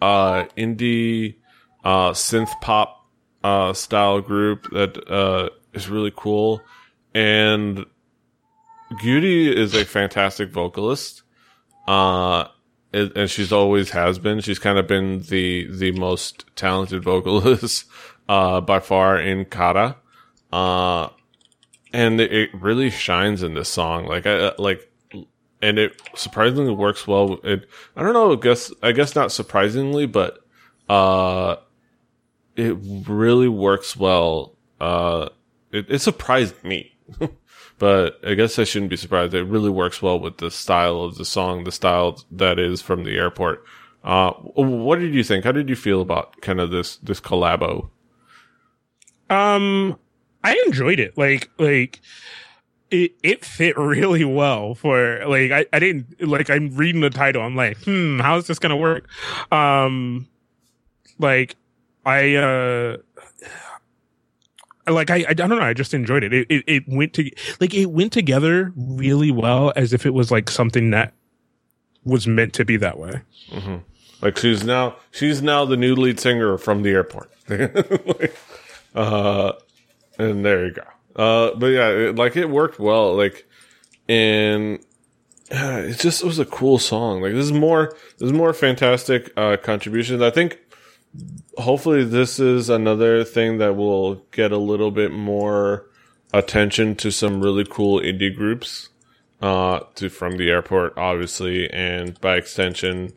[0.01, 1.36] uh, indie,
[1.84, 3.05] uh, synth pop,
[3.43, 6.62] uh, style group that, uh, is really cool.
[7.13, 7.86] And
[9.01, 11.23] Gyuri is a fantastic vocalist.
[11.89, 12.47] Uh,
[12.93, 14.41] and she's always has been.
[14.41, 17.86] She's kind of been the the most talented vocalist
[18.30, 19.95] uh, by far in Kara,
[20.54, 21.10] uh,
[21.91, 24.06] and it, really shines in this song.
[24.06, 24.88] Like I like,
[25.63, 27.39] and it surprisingly works well.
[27.43, 28.34] It I don't know.
[28.34, 30.45] I guess I guess not surprisingly, but
[30.88, 31.56] uh,
[32.56, 34.56] it really works well.
[34.80, 35.30] Uh,
[35.71, 36.95] it, it surprised me.
[37.79, 39.33] but I guess I shouldn't be surprised.
[39.33, 43.03] It really works well with the style of the song, the style that is from
[43.03, 43.63] the airport.
[44.03, 45.45] Uh, what did you think?
[45.45, 47.89] How did you feel about kind of this this collabo?
[49.29, 49.97] Um,
[50.43, 51.17] I enjoyed it.
[51.17, 51.99] Like, like
[52.91, 57.41] it it fit really well for like I, I didn't like I'm reading the title.
[57.41, 59.07] I'm like, hmm, how is this gonna work?
[59.51, 60.27] Um,
[61.17, 61.55] like
[62.05, 62.97] I uh
[64.87, 66.33] like I, I don't know I just enjoyed it.
[66.33, 70.31] It, it it went to like it went together really well as if it was
[70.31, 71.13] like something that
[72.03, 73.21] was meant to be that way.
[74.21, 77.31] Like she's now she's now the new lead singer from the airport.
[78.95, 79.53] Uh,
[80.17, 80.81] and there you go.
[81.15, 83.15] Uh, but yeah, it, like it worked well.
[83.15, 83.47] Like,
[84.07, 84.79] and
[85.51, 87.21] uh, it just was a cool song.
[87.21, 90.21] Like this is more this is more fantastic uh, contributions.
[90.21, 90.59] I think
[91.59, 95.85] hopefully this is another thing that will get a little bit more
[96.33, 98.89] attention to some really cool indie groups
[99.41, 103.11] uh to from the airport obviously and by extension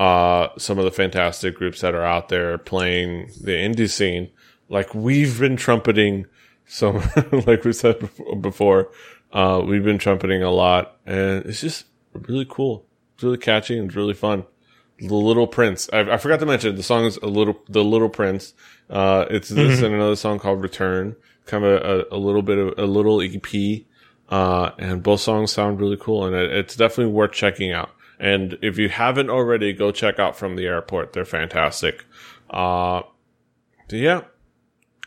[0.00, 4.30] uh some of the fantastic groups that are out there playing the indie scene.
[4.68, 6.26] Like we've been trumpeting
[6.66, 6.96] some
[7.46, 8.90] like we said before,
[9.32, 12.84] uh we've been trumpeting a lot and it's just really cool.
[13.14, 14.44] It's really catchy and it's really fun
[14.98, 15.88] the Little Prince.
[15.92, 18.54] I, I forgot to mention the song is a little the Little Prince.
[18.88, 21.16] Uh, it's this and another song called Return.
[21.44, 23.84] Kind of a, a little bit of a little EP.
[24.28, 27.90] Uh, and both songs sound really cool, and it, it's definitely worth checking out.
[28.18, 31.12] And if you haven't already, go check out from the airport.
[31.12, 32.04] They're fantastic.
[32.50, 33.02] Uh,
[33.88, 34.22] so yeah,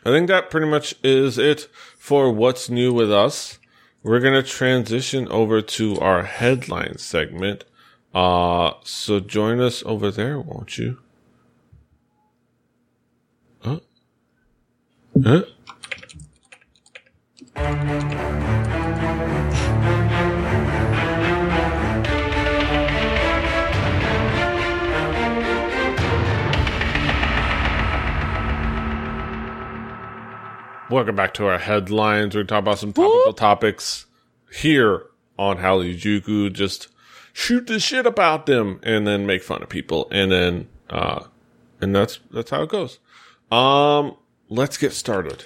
[0.06, 3.60] I think that pretty much is it for what's new with us.
[4.04, 7.66] We're gonna transition over to our headline segment.
[8.14, 10.98] Uh, so join us over there, won't you?
[13.60, 13.80] Huh?
[15.24, 15.44] Huh?
[30.90, 32.34] Welcome back to our headlines.
[32.34, 34.08] We're going to talk about some topical topics
[34.52, 35.06] here
[35.38, 36.52] on Halijuku.
[36.52, 36.88] Just
[37.34, 40.08] shoot the shit about them and then make fun of people.
[40.12, 41.26] And then, uh,
[41.82, 43.00] and that's, that's how it goes.
[43.52, 44.16] Um,
[44.50, 45.46] let's get started.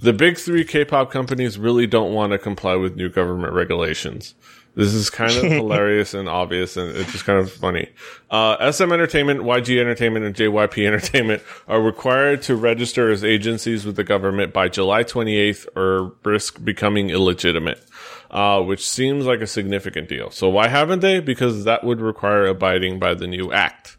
[0.00, 4.34] The big three K-pop companies really don't want to comply with new government regulations.
[4.76, 7.88] This is kind of hilarious and obvious, and it's just kind of funny.
[8.30, 13.96] Uh, SM Entertainment, YG Entertainment, and JYP Entertainment are required to register as agencies with
[13.96, 17.82] the government by July 28th or risk becoming illegitimate,
[18.30, 20.30] uh, which seems like a significant deal.
[20.30, 21.20] So why haven't they?
[21.20, 23.96] Because that would require abiding by the new act.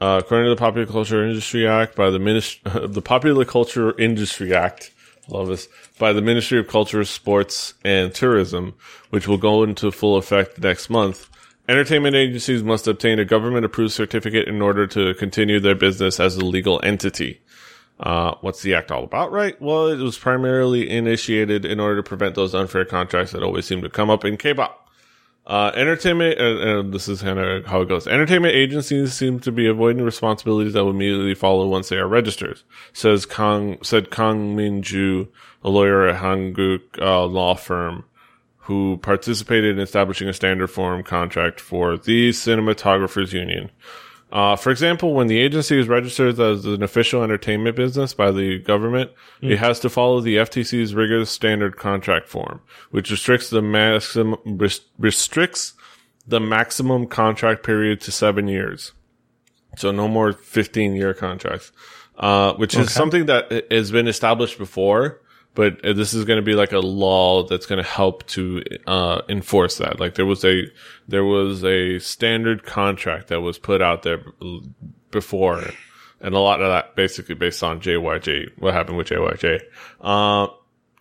[0.00, 4.54] Uh, according to the Popular Culture Industry Act, by the Minist- the Popular Culture Industry
[4.54, 4.92] Act,
[5.28, 8.74] love this, by the Ministry of Culture, Sports, and Tourism,
[9.10, 11.28] which will go into full effect next month.
[11.68, 16.36] Entertainment agencies must obtain a government approved certificate in order to continue their business as
[16.36, 17.40] a legal entity.
[18.00, 19.60] Uh, what's the act all about, right?
[19.60, 23.82] Well, it was primarily initiated in order to prevent those unfair contracts that always seem
[23.82, 24.88] to come up in K-pop.
[25.48, 28.06] Uh, entertainment, and, and this is kind of how it goes.
[28.06, 32.60] Entertainment agencies seem to be avoiding responsibilities that will immediately follow once they are registered,
[32.92, 35.26] says Kang, said Kang Min-ju,
[35.64, 38.04] a lawyer at Hanguk uh, law firm,
[38.58, 43.70] who participated in establishing a standard form contract for the Cinematographers Union.
[44.30, 48.58] Uh, for example, when the agency is registered as an official entertainment business by the
[48.58, 49.10] government,
[49.40, 52.60] it has to follow the FTC's rigorous standard contract form,
[52.90, 54.36] which restricts the maximum,
[54.98, 55.72] restricts
[56.26, 58.92] the maximum contract period to seven years.
[59.76, 61.72] So no more 15 year contracts,
[62.18, 65.22] uh, which is something that has been established before,
[65.58, 69.22] but this is going to be like a law that's going to help to, uh,
[69.28, 69.98] enforce that.
[69.98, 70.70] Like there was a,
[71.08, 74.22] there was a standard contract that was put out there
[75.10, 75.64] before,
[76.20, 79.62] and a lot of that basically based on JYJ, what happened with JYJ.
[80.00, 80.54] Uh, all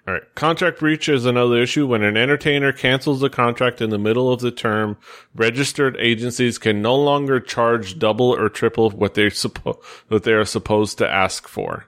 [0.08, 0.24] right.
[0.34, 1.86] Contract breach is another issue.
[1.86, 4.98] When an entertainer cancels a contract in the middle of the term,
[5.36, 10.46] registered agencies can no longer charge double or triple what they suppo- what they are
[10.46, 11.86] supposed to ask for.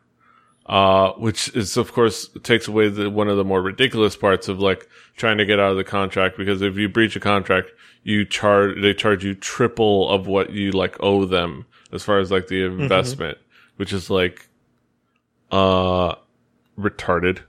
[0.69, 4.59] Uh, which is of course takes away the, one of the more ridiculous parts of
[4.59, 7.71] like trying to get out of the contract because if you breach a contract,
[8.03, 12.29] you charge they charge you triple of what you like owe them as far as
[12.29, 13.39] like the investment,
[13.77, 14.47] which is like
[15.51, 16.13] uh
[16.77, 17.39] retarded.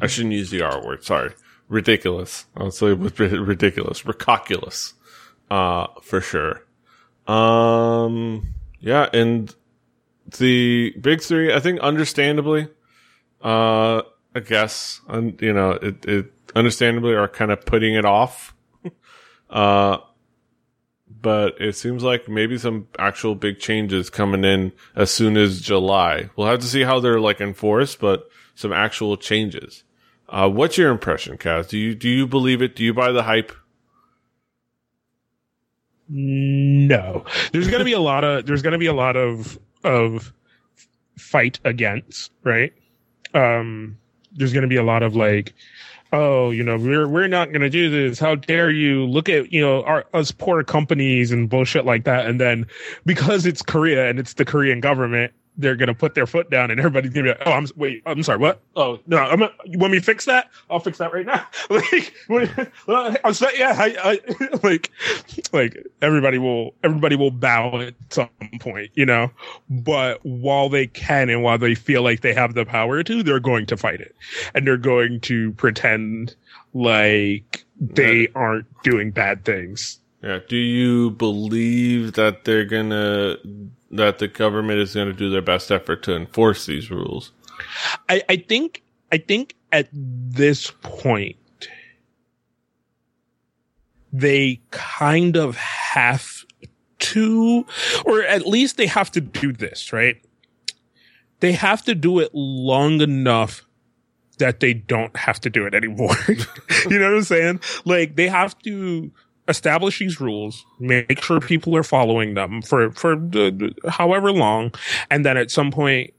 [0.00, 1.04] I shouldn't use the R word.
[1.04, 1.32] Sorry.
[1.68, 2.46] Ridiculous.
[2.56, 4.04] I'll say with ri- ridiculous.
[4.04, 4.94] Ricoculous.
[5.48, 6.64] Uh, for sure.
[7.32, 9.08] Um, yeah.
[9.12, 9.54] And
[10.38, 12.68] the big three, I think understandably,
[13.42, 14.02] uh,
[14.34, 18.54] I guess, un, you know, it, it understandably are kind of putting it off.
[19.50, 19.98] uh,
[21.22, 26.30] but it seems like maybe some actual big changes coming in as soon as July.
[26.36, 29.84] We'll have to see how they're like enforced, but some actual changes.
[30.28, 31.68] Uh, what's your impression, Kaz?
[31.68, 32.76] Do you do you believe it?
[32.76, 33.52] Do you buy the hype?
[36.08, 40.32] No, there's to be a lot of there's to be a lot of of
[41.16, 42.72] fight against right.
[43.34, 43.98] Um,
[44.32, 45.54] there's going to be a lot of like,
[46.12, 48.18] oh, you know, we're we're not going to do this.
[48.18, 49.04] How dare you?
[49.06, 52.26] Look at you know our us poor companies and bullshit like that.
[52.26, 52.66] And then
[53.06, 56.70] because it's Korea and it's the Korean government, they're going to put their foot down
[56.70, 58.60] and everybody's going to be like, oh, I'm wait, I'm sorry, what?
[58.76, 60.50] Oh no, I'm you want me to fix that?
[60.68, 61.46] I'll fix that right now.
[62.88, 64.90] like, I'm sorry, yeah, I, I like
[65.52, 69.30] like everybody will everybody will bow at some point, you know.
[69.68, 73.40] But while they can and while they feel like they have the power to, they're
[73.40, 74.14] going to fight it,
[74.54, 76.34] and they're going to pretend
[76.72, 80.00] like they aren't doing bad things.
[80.22, 80.40] Yeah.
[80.46, 83.36] Do you believe that they're gonna
[83.90, 87.32] that the government is gonna do their best effort to enforce these rules?
[88.08, 91.36] I, I think I think at this point
[94.12, 96.44] they kind of have
[96.98, 97.66] to
[98.04, 100.16] or at least they have to do this, right?
[101.40, 103.66] They have to do it long enough
[104.38, 106.16] that they don't have to do it anymore.
[106.28, 107.60] you know what I'm saying?
[107.84, 109.10] Like they have to
[109.50, 114.72] establish these rules, make sure people are following them for for the- however long,
[115.10, 116.14] and then at some point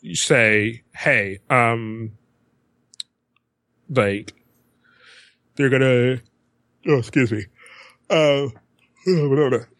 [0.00, 2.12] you say, "Hey, um,
[3.88, 4.32] like
[5.56, 6.20] they're gonna,
[6.88, 7.46] oh, excuse me,
[8.10, 8.48] uh."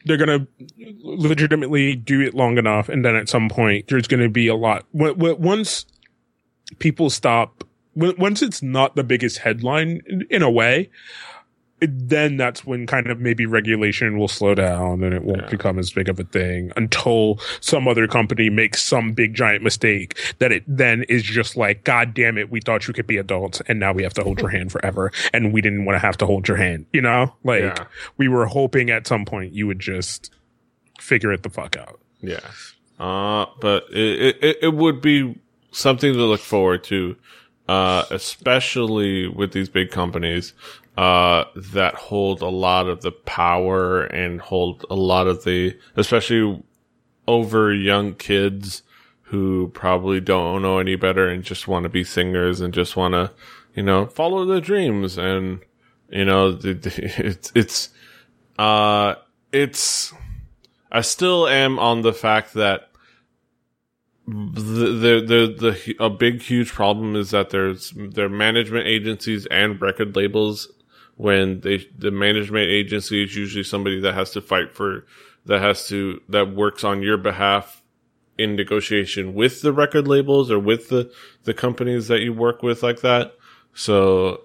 [0.04, 0.48] They're gonna
[1.04, 4.84] legitimately do it long enough, and then at some point, there's gonna be a lot.
[4.92, 5.86] Once
[6.80, 7.62] people stop,
[7.94, 10.90] once it's not the biggest headline in, a way,
[11.90, 15.48] then that's when kind of maybe regulation will slow down and it won't Yeah.
[15.50, 20.16] become as big of a thing until some other company makes some big giant mistake
[20.38, 23.60] that it then is just like, God damn it, we thought you could be adults
[23.66, 26.16] and now we have to hold your hand forever and we didn't want to have
[26.18, 27.34] to hold your hand, you know?
[27.44, 27.84] Like Yeah.
[28.16, 30.30] we were hoping at some point you would just
[31.00, 31.98] figure it the fuck out.
[32.20, 32.38] Yeah.
[33.00, 35.36] Uh, but it, it, it would be
[35.72, 37.16] something to look forward to,
[37.68, 40.52] uh, especially with these big companies,
[40.96, 46.62] uh, that hold a lot of the power and hold a lot of the, especially
[47.26, 48.82] over young kids
[49.22, 53.14] who probably don't know any better and just want to be singers and just want
[53.14, 53.30] to,
[53.74, 55.16] you know, follow their dreams.
[55.16, 55.60] And,
[56.10, 57.88] you know, it's, it's,
[58.58, 59.14] uh,
[59.50, 60.12] it's,
[60.90, 62.90] I still am on the fact that
[64.26, 69.46] the the the, the a big huge problem is that there's there are management agencies
[69.46, 70.68] and record labels
[71.16, 75.06] when they the management agency is usually somebody that has to fight for
[75.46, 77.82] that has to that works on your behalf
[78.38, 81.12] in negotiation with the record labels or with the
[81.44, 83.34] the companies that you work with like that.
[83.74, 84.42] So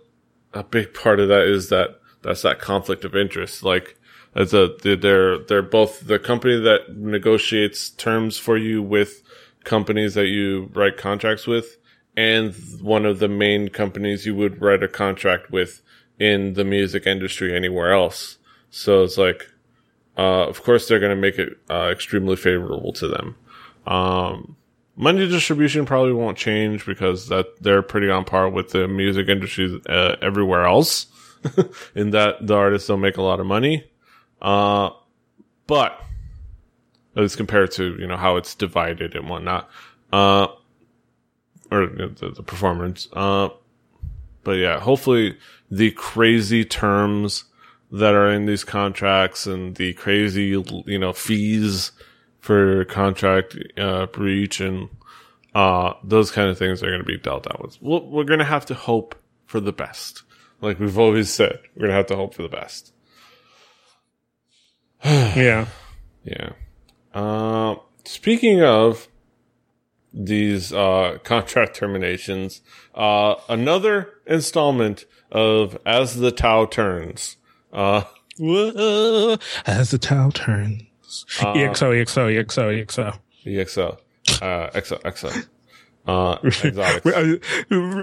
[0.54, 3.64] a big part of that is that that's that conflict of interest.
[3.64, 3.98] Like
[4.36, 9.24] as a they're they're both the company that negotiates terms for you with
[9.64, 11.78] companies that you write contracts with
[12.16, 15.82] and one of the main companies you would write a contract with
[16.20, 18.38] in the music industry anywhere else
[18.70, 19.50] so it's like
[20.18, 23.36] uh, of course they're going to make it uh, extremely favorable to them
[23.86, 24.58] um,
[24.98, 29.80] money distribution probably won't change because that they're pretty on par with the music industry
[29.88, 31.06] uh, everywhere else
[31.96, 33.90] in that the artists don't make a lot of money.
[34.42, 34.90] Uh,
[35.68, 36.02] but
[37.16, 39.70] least compared to you know how it's divided and whatnot,
[40.14, 40.48] uh,
[41.72, 43.08] or you know, the, the performance.
[43.14, 43.50] Uh,
[44.44, 45.38] but yeah, hopefully
[45.70, 47.46] the crazy terms
[47.92, 50.46] that are in these contracts and the crazy
[50.86, 51.92] you know fees
[52.40, 54.90] for contract uh, breach and
[55.56, 57.82] uh, those kind of things are going to be dealt out with.
[57.82, 59.16] We're, we're going to have to hope
[59.48, 60.24] for the best.
[60.62, 62.94] Like we've always said, we're going to have to hope for the best.
[65.04, 65.66] yeah.
[66.24, 66.52] Yeah.
[67.14, 69.08] Uh, speaking of
[70.14, 72.62] these uh, contract terminations,
[72.96, 77.38] uh, another installment of As the Tao Turns.
[77.74, 78.04] Uh,
[78.40, 80.84] Whoa, as the towel turns.
[81.42, 83.20] Uh, EXO, EXO, EXO, EXO.
[83.46, 83.98] EXO.
[84.42, 84.46] Uh.
[84.46, 85.24] Uh, exotics.
[87.04, 87.14] We-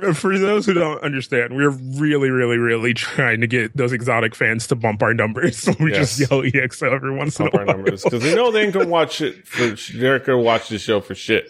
[0.07, 4.35] uh, For those who don't understand, we're really, really, really trying to get those exotic
[4.35, 5.57] fans to bump our numbers.
[5.59, 6.17] So we Yes.
[6.19, 7.77] just yell EXO every once in a Up our while.
[7.77, 9.75] numbers because they know they ain't gonna watch it for.
[9.97, 11.49] They're gonna watch the show for shit.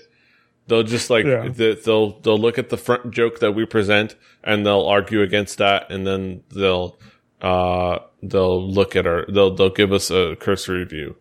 [0.66, 1.48] They'll just like Yeah.
[1.48, 5.58] they- they'll they'll look at the front joke that we present and they'll argue against
[5.58, 6.98] that, and then they'll
[7.42, 11.16] uh they'll look at our they'll they'll give us a cursory view.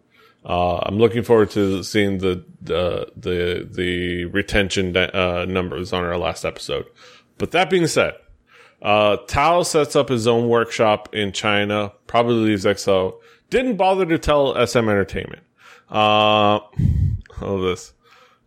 [0.45, 6.17] Uh, I'm looking forward to seeing the the the the retention uh, numbers on our
[6.17, 6.85] last episode.
[7.37, 8.15] But that being said,
[8.81, 13.15] uh, Tao sets up his own workshop in China, probably leaves EXO.
[13.49, 15.43] Didn't bother to tell SM Entertainment.
[15.89, 16.59] Uh,
[17.41, 17.93] all this.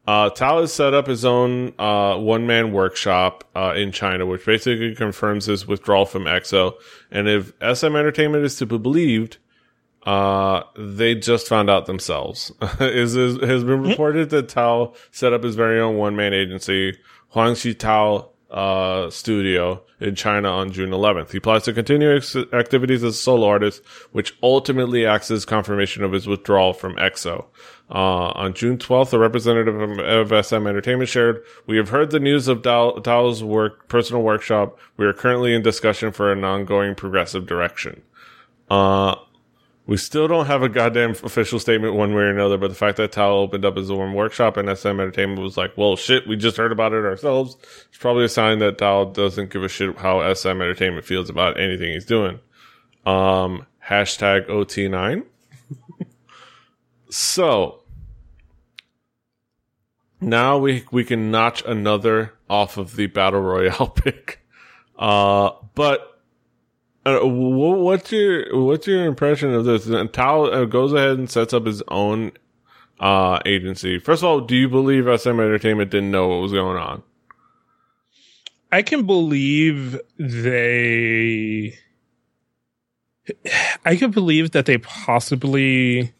[0.07, 4.47] Uh, Tao has set up his own uh, one man workshop uh, in China, which
[4.47, 6.75] basically confirms his withdrawal from EXO.
[7.11, 9.39] And if SM Entertainment is to be believed,
[10.05, 12.53] uh, they just found out themselves.
[12.81, 16.97] is, is has been reported that Tao set up his very own one man agency,
[17.31, 21.33] Huang Zitao uh, Studio in China on June 11th.
[21.33, 26.05] He plans to continue ex- activities as a solo artist, which ultimately acts as confirmation
[26.05, 27.47] of his withdrawal from EXO.
[27.89, 32.49] Uh, on June 12th, a representative of SM Entertainment shared, "We have heard the news
[32.49, 34.77] of Tao's work, personal workshop.
[34.97, 38.03] We are currently in discussion for an ongoing progressive direction."
[38.69, 39.15] Uh,
[39.87, 42.97] we still don't have a goddamn official statement one way or another, but the fact
[42.97, 46.37] that Tao opened up his own workshop and SM Entertainment was like, well, shit, we
[46.37, 47.57] just heard about it ourselves.
[47.89, 51.61] It's probably a sign that Tao doesn't give a shit how SM Entertainment feels about
[51.61, 52.41] anything he's doing.
[53.05, 55.25] Um, hashtag OT9.
[57.09, 57.83] So,
[60.21, 64.41] now we, we can notch another off of the Battle Royale pick.
[64.99, 66.23] Uh, but
[67.05, 69.87] uh, what's your what's your impression of this?
[69.87, 72.33] And Tao uh, goes ahead and sets up his own
[72.99, 73.99] uh, agency.
[73.99, 77.03] First of all, do you believe SM Entertainment didn't know what was going on?
[78.73, 81.79] I can believe they.
[83.85, 86.13] I can believe that they possibly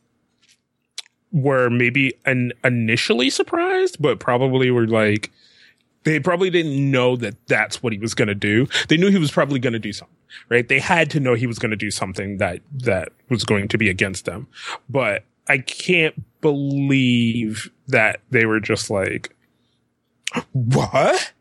[1.37, 5.31] were maybe an initially surprised, but probably were like
[6.05, 8.69] they probably didn't know that that's what he was going to do.
[8.89, 10.17] They knew he was probably going to do something,
[10.49, 10.67] right?
[10.67, 13.77] They had to know he was going to do something that that was going to
[13.77, 14.47] be against them.
[14.89, 19.35] But I can't believe that they were just like,
[20.53, 21.33] what?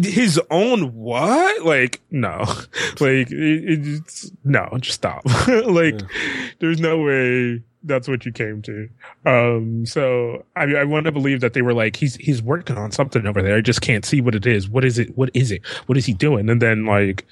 [0.00, 1.64] His own what?
[1.64, 2.38] Like, no,
[3.00, 5.22] like, it, it's, no, just stop.
[5.48, 6.00] like,
[6.60, 8.88] there's no way that's what you came to.
[9.26, 12.90] Um, so I I want to believe that they were like, he's, he's working on
[12.90, 13.56] something over there.
[13.56, 14.68] I just can't see what it is.
[14.68, 15.16] What is it?
[15.16, 15.64] What is it?
[15.86, 16.48] What is he doing?
[16.50, 17.26] And then like,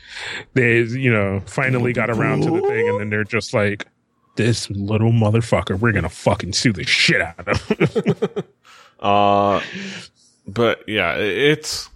[0.54, 3.86] they, you know, finally got around to the thing and then they're just like,
[4.36, 8.44] this little motherfucker, we're to fucking sue the shit out of him.
[9.02, 9.60] Uh,
[10.46, 11.90] but yeah, it's.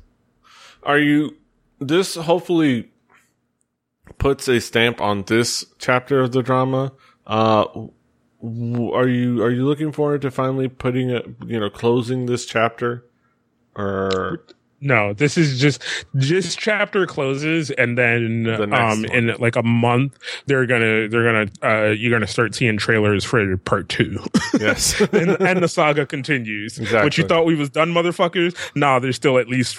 [0.83, 1.37] Are you?
[1.79, 2.91] This hopefully
[4.19, 6.93] puts a stamp on this chapter of the drama.
[7.25, 7.65] Uh,
[8.43, 11.27] are you are you looking forward to finally putting it?
[11.47, 13.05] You know, closing this chapter,
[13.75, 14.45] or
[14.81, 15.83] No, this is just
[16.13, 19.05] this chapter closes and then next um one.
[19.13, 23.57] in like a month they're gonna they're gonna uh you're gonna start seeing trailers for
[23.59, 24.19] part two.
[24.61, 26.79] yes, and, and the saga continues.
[26.79, 27.23] What Exactly.
[27.23, 28.55] you thought we was done, motherfuckers?
[28.77, 29.79] Nah, there's still at least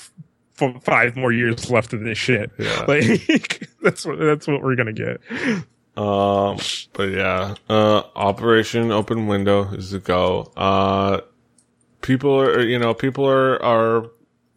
[0.60, 2.49] f- five more years left of this shit.
[2.58, 2.86] Yeah.
[2.88, 5.22] Like that's what that's what we're gonna get.
[5.97, 6.59] Um,
[6.93, 10.51] but yeah, uh, Operation Open Window is a go.
[10.55, 11.21] Uh,
[12.01, 14.11] people are, you know, people are, are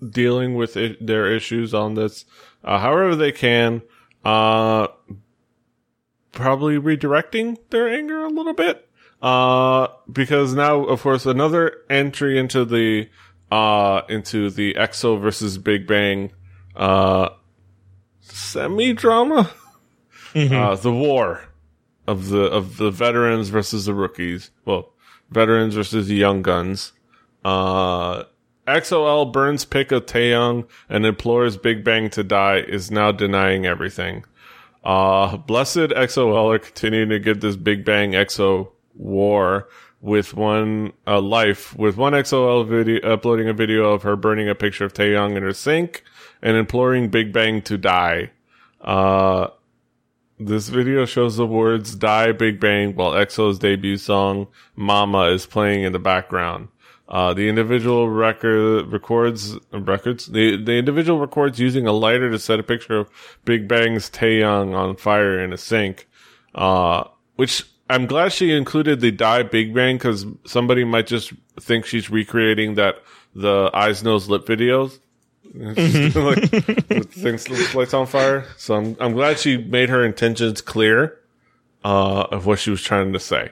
[0.06, 2.26] dealing with it, their issues on this,
[2.62, 3.80] uh, however they can,
[4.22, 4.88] uh,
[6.32, 8.86] probably redirecting their anger a little bit.
[9.22, 13.08] Uh, because now, of course, another entry into the,
[13.50, 16.32] uh, into the EXO versus Big Bang,
[16.76, 17.30] uh,
[18.20, 19.50] semi drama.
[20.34, 21.42] Uh, the war
[22.06, 24.50] of the of the veterans versus the rookies.
[24.64, 24.92] Well,
[25.30, 26.92] veterans versus the young guns.
[27.44, 28.24] Uh,
[28.66, 32.58] EXO-L burns pick of Taeyang and implores Big Bang to die.
[32.58, 34.24] Is now denying everything.
[34.84, 39.68] Uh, blessed EXO-L are continuing to get this Big Bang EXO war
[40.00, 44.54] with one uh, life with one EXO-L video uploading a video of her burning a
[44.54, 46.02] picture of Taeyang in her sink
[46.40, 48.30] and imploring Big Bang to die.
[48.80, 49.48] Uh,
[50.40, 55.84] this video shows the words "Die Big Bang" while EXO's debut song "Mama" is playing
[55.84, 56.68] in the background.
[57.08, 60.26] Uh, the individual record records records.
[60.26, 63.10] The the individual records using a lighter to set a picture of
[63.44, 66.08] Big Bang's Taeyang on fire in a sink.
[66.54, 67.04] Uh,
[67.36, 72.08] which I'm glad she included the "Die Big Bang" because somebody might just think she's
[72.10, 73.02] recreating that
[73.34, 75.00] the eyes, nose, lip videos.
[75.54, 76.16] It's just
[76.90, 78.46] like things lights on fire.
[78.56, 81.18] So I'm I'm glad she made her intentions clear
[81.84, 83.50] uh, of what she was trying to say.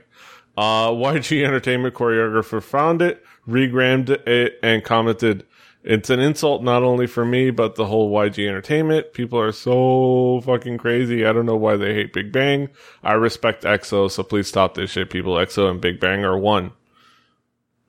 [0.57, 5.47] Uh, YG Entertainment choreographer found it, regrammed it, and commented,
[5.85, 9.13] "It's an insult not only for me but the whole YG Entertainment.
[9.13, 11.25] People are so fucking crazy.
[11.27, 12.69] I don't know why they hate Big Bang.
[13.03, 15.35] I respect EXO, so please stop this shit, people.
[15.35, 16.73] EXO and Big Bang are one.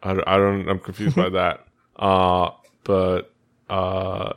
[0.01, 0.67] I, I don't.
[0.67, 1.65] I'm confused by that.
[1.95, 2.51] Uh,
[2.83, 3.33] but
[3.69, 4.33] uh,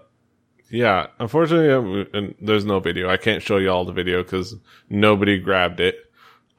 [0.70, 3.09] yeah, unfortunately, there's no video.
[3.11, 4.55] I can't show you all the video because
[4.89, 5.97] nobody grabbed it.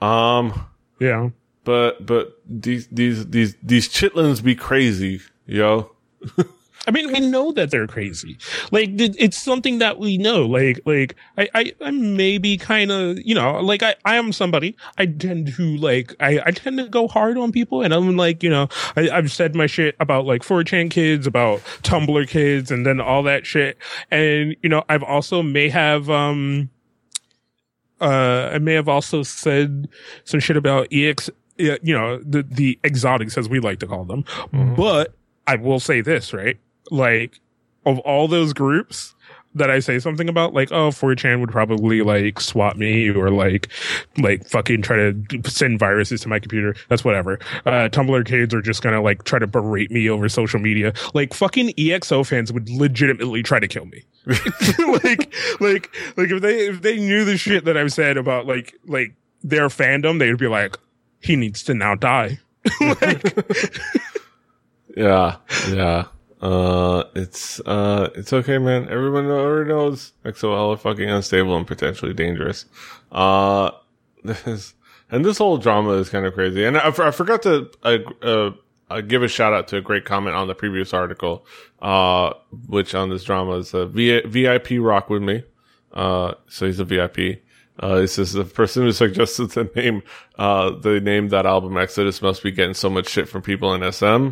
[0.02, 0.54] Um,
[1.00, 1.30] Yeah.
[1.64, 5.92] but but these these these these chitlins be crazy, yo.
[6.86, 8.38] I mean, we know that they're crazy.
[8.72, 10.46] Like, it's something that we know.
[10.46, 14.76] Like, like I, I, I maybe kind of, you know, like I, I am somebody.
[14.98, 18.44] I tend to like, I, I tend to go hard on people, and I'm like,
[18.44, 18.68] you know,
[18.98, 23.24] I, I've said my shit about like 4chan kids, about Tumblr kids, and then all
[23.24, 23.78] that shit.
[24.12, 26.70] And you know, I've also may have, um,
[28.02, 29.88] uh, I may have also said
[30.26, 34.26] some shit about ex, you know, the the exotics as we like to call them,
[34.76, 35.16] but.
[35.46, 36.58] I will say this, right?
[36.94, 37.40] Like,
[37.86, 39.16] of all those groups
[39.56, 43.68] that I say something about, like, oh, 4chan would probably like swap me or like,
[44.18, 46.76] like fucking try to send viruses to my computer.
[46.90, 47.40] That's whatever.
[47.66, 50.94] Uh, Tumblr kids are just gonna like try to berate me over social media.
[51.14, 54.04] Like, fucking EXO fans would legitimately try to kill me.
[54.26, 58.76] like, like, like if they, if they knew the shit that I've said about like,
[58.86, 59.14] like
[59.44, 60.78] their fandom, they'd be like,
[61.22, 62.40] he needs to now die.
[62.82, 63.36] like,
[64.96, 65.38] Yeah,
[65.70, 66.06] yeah.
[66.44, 68.90] Uh, it's uh, it's okay, man.
[68.90, 72.66] Everyone already knows EXO-L are fucking unstable and potentially dangerous.
[73.14, 73.72] Uh,
[74.26, 74.74] this
[75.10, 76.66] and this whole drama is kind of crazy.
[76.66, 78.52] And I, I forgot to uh, uh,
[78.90, 81.46] uh, give a shout out to a great comment on the previous article,
[81.82, 82.34] uh,
[82.68, 85.44] which on this drama is a v- VIP rock with me.
[85.94, 87.42] Uh, so he's a VIP.
[87.80, 90.04] Uh, this is the person who suggested the name,
[90.38, 93.90] uh, the name that album Exodus must be getting so much shit from people in
[93.94, 94.30] SM.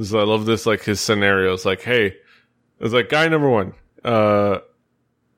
[0.00, 1.64] So I love this, like his scenarios.
[1.64, 2.16] Like, hey,
[2.80, 3.74] it's like guy number one.
[4.04, 4.58] Uh,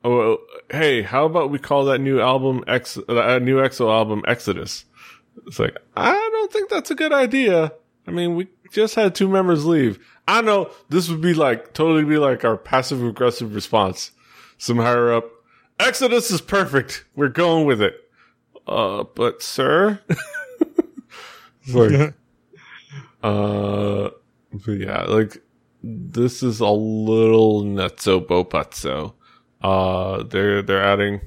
[0.03, 0.37] oh,
[0.71, 4.85] hey, how about we call that new album X, uh, new EXO album Exodus?
[5.45, 7.73] It's like I don't think that's a good idea.
[8.07, 9.99] I mean, we just had two members leave.
[10.27, 14.11] I know this would be like totally be like our passive aggressive response.
[14.57, 15.29] Some higher up,
[15.79, 17.05] Exodus is perfect.
[17.15, 17.95] We're going with it.
[18.67, 19.99] Uh, but sir,
[21.73, 22.13] like,
[23.21, 24.09] uh,
[24.63, 25.41] but yeah, like
[25.83, 29.13] this is a little nutso boputso.
[29.61, 31.21] Uh, they're they're adding,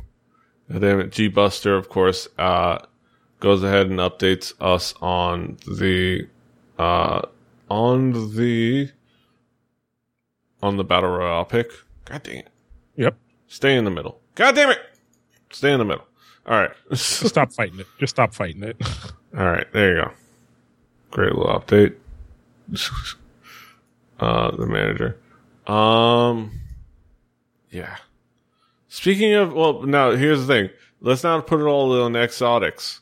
[0.70, 2.78] damn it, G Buster, of course, uh,
[3.40, 6.28] goes ahead and updates us on the,
[6.78, 7.22] uh,
[7.68, 8.90] on the,
[10.62, 11.70] on the battle royale pick.
[12.04, 12.48] God dang it,
[12.96, 13.16] yep.
[13.46, 14.20] stay in the middle.
[14.34, 14.80] God damn it,
[15.50, 16.04] stay in the middle.
[16.46, 17.86] All right, stop fighting it.
[17.98, 18.76] Just stop fighting it.
[19.36, 20.10] all right, there you go.
[21.10, 21.94] Great little update.
[24.20, 25.18] uh, the manager.
[25.66, 26.52] Um,
[27.70, 27.96] yeah.
[28.88, 30.70] Speaking of, well, now here's the thing.
[31.00, 33.00] Let's not put it all on exotics,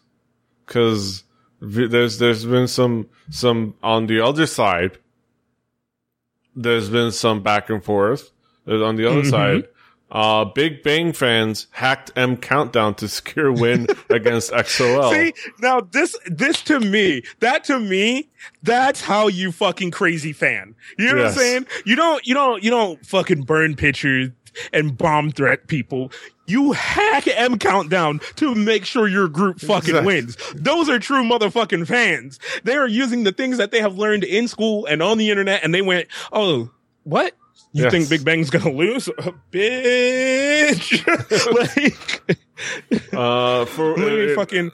[0.66, 1.22] because
[1.60, 4.98] there's there's been some some on the other side.
[6.54, 8.30] There's been some back and forth.
[8.64, 9.30] There's on the other Mhm.
[9.30, 9.68] side.
[10.10, 15.10] Uh, Big Bang fans hacked M Countdown to secure win against EXO-L.
[15.10, 18.28] See, now this, this to me, that to me,
[18.62, 20.76] that's how you fucking crazy fan.
[20.96, 21.66] You know what I'm saying?
[21.84, 24.30] You don't, you don't, you don't fucking burn pictures
[24.72, 26.12] and bomb threat people.
[26.46, 30.06] You hack M countdown to make sure your group fucking Exactly.
[30.06, 30.36] wins.
[30.54, 32.38] Those are true motherfucking fans.
[32.62, 35.64] They are using the things that they have learned in school and on the internet
[35.64, 36.70] and they went, oh,
[37.02, 37.34] what?
[37.72, 37.92] You Yes.
[37.92, 39.08] think Big Bang's gonna lose?
[39.08, 41.04] Uh, bitch!
[42.28, 42.38] like,
[43.12, 44.70] Uh, for let me uh, fucking.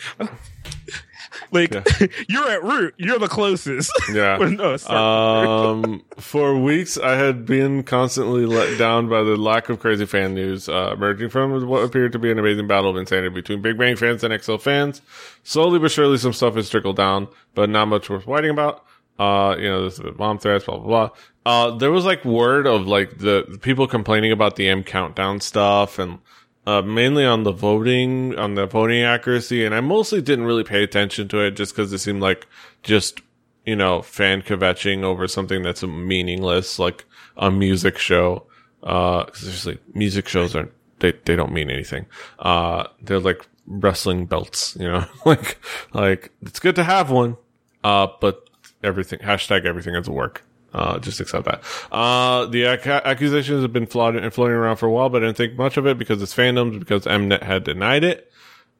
[1.51, 1.83] Like, Yeah.
[2.29, 2.95] you're at root.
[2.99, 3.91] You're the closest.
[4.13, 4.37] yeah.
[4.39, 10.07] No, um, for weeks, I had been constantly let down by the lack of crazy
[10.07, 13.61] fan news uh, emerging from what appeared to be an amazing battle of insanity between
[13.63, 15.03] Big Bang fans and EXO-L fans.
[15.43, 18.85] Slowly but surely, some stuff has trickled down, but not much worth writing about.
[19.19, 21.11] Uh, you know, the bomb threats, blah blah blah.
[21.45, 25.99] Uh, there was like word of like the, people complaining about the M countdown stuff
[25.99, 26.19] and
[26.67, 30.83] uh, mainly on the voting, on the voting accuracy, and I mostly didn't really pay
[30.85, 32.47] attention to it just because it seemed like
[32.83, 33.21] just
[33.67, 37.05] you know fan kvetching over something that's meaningless, like
[37.37, 38.45] a music show.
[38.83, 42.07] Uh, 'cause there's like music shows aren't they they don't mean anything.
[42.39, 45.59] Uh, they're like wrestling belts, you know, like
[45.93, 47.37] like it's good to have one,
[47.85, 48.42] uh, but
[48.83, 50.43] everything hashtag everything as a work.
[50.75, 51.63] Uh, just accept that.
[51.93, 55.37] Uh, the ac- accusations have been floating, floating around for a while, but I didn't
[55.37, 58.33] think much of it because it's fandoms, because Mnet had denied it.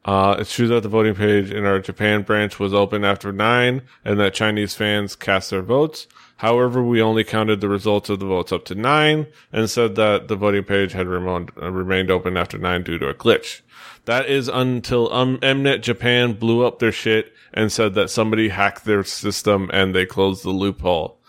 [0.05, 3.83] Uh, it's true that the voting page in our Japan branch was open after nine
[4.03, 6.07] and that Chinese fans cast their votes.
[6.37, 10.27] However, we only counted the results of the votes up to nine and said that
[10.27, 13.61] the voting page had remained open after nine due to a glitch.
[14.05, 18.85] That is until um, Mnet Japan blew up their shit and said that somebody hacked
[18.85, 21.19] their system and they closed the loophole.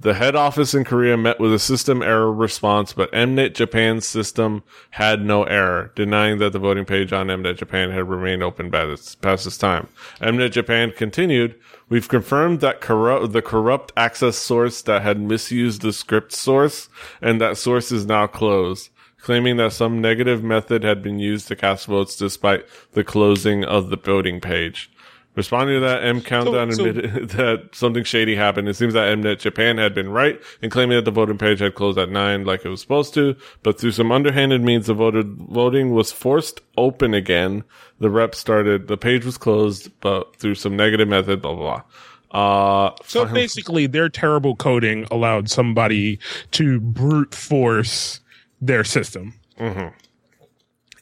[0.00, 4.64] The head office in Korea met with a system error response, but Mnet Japan's system
[4.90, 9.14] had no error, denying that the voting page on Mnet Japan had remained open this,
[9.14, 9.88] past this time.
[10.20, 11.54] Mnet Japan continued,
[11.88, 16.88] We've confirmed that corrupt, the corrupt access source that had misused the script source,
[17.22, 18.90] and that source is now closed,
[19.24, 23.88] claiming that some negative method had been used to cast votes despite the closing of
[23.88, 24.90] the voting page.
[25.34, 28.68] Responding to that, M Countdown so- admitted that something shady happened.
[28.68, 31.74] It seems that Mnet Japan had been right in claiming that the voting page had
[31.74, 35.34] closed at nine like it was supposed to, but through some underhanded means, the voted
[35.36, 37.64] voting was forced open again.
[38.00, 41.82] The rep started, the page was closed, but through some negative method, blah, blah,
[42.30, 42.88] blah.
[42.88, 46.18] Uh, So basically, their terrible coding allowed somebody
[46.50, 48.20] to brute force
[48.66, 49.34] their system.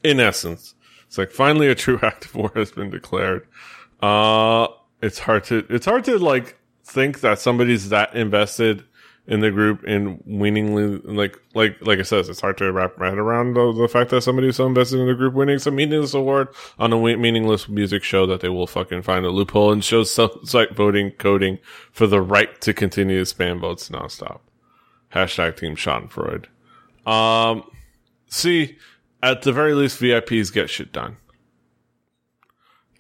[0.02, 0.74] in essence,
[1.06, 3.46] it's like finally a true active war has been declared.
[4.00, 4.68] Uh,
[5.00, 8.84] it's hard to, it's hard to like think that somebody's that invested
[9.26, 13.08] in the group and winningly, like, like, like I says, it's hard to wrap my
[13.08, 16.12] head around the, the fact that somebody's so invested in the group winning some meaningless
[16.12, 16.48] award
[16.78, 20.74] on a meaningless music show that they will fucking find a loophole and show site
[20.74, 21.58] voting coding
[21.92, 24.40] for the right to continue to spam votes nonstop.
[25.14, 26.46] Hashtag Team Schadenfreude.
[27.06, 27.64] Um,
[28.28, 28.78] see,
[29.22, 31.16] at the very least, VIPs get shit done.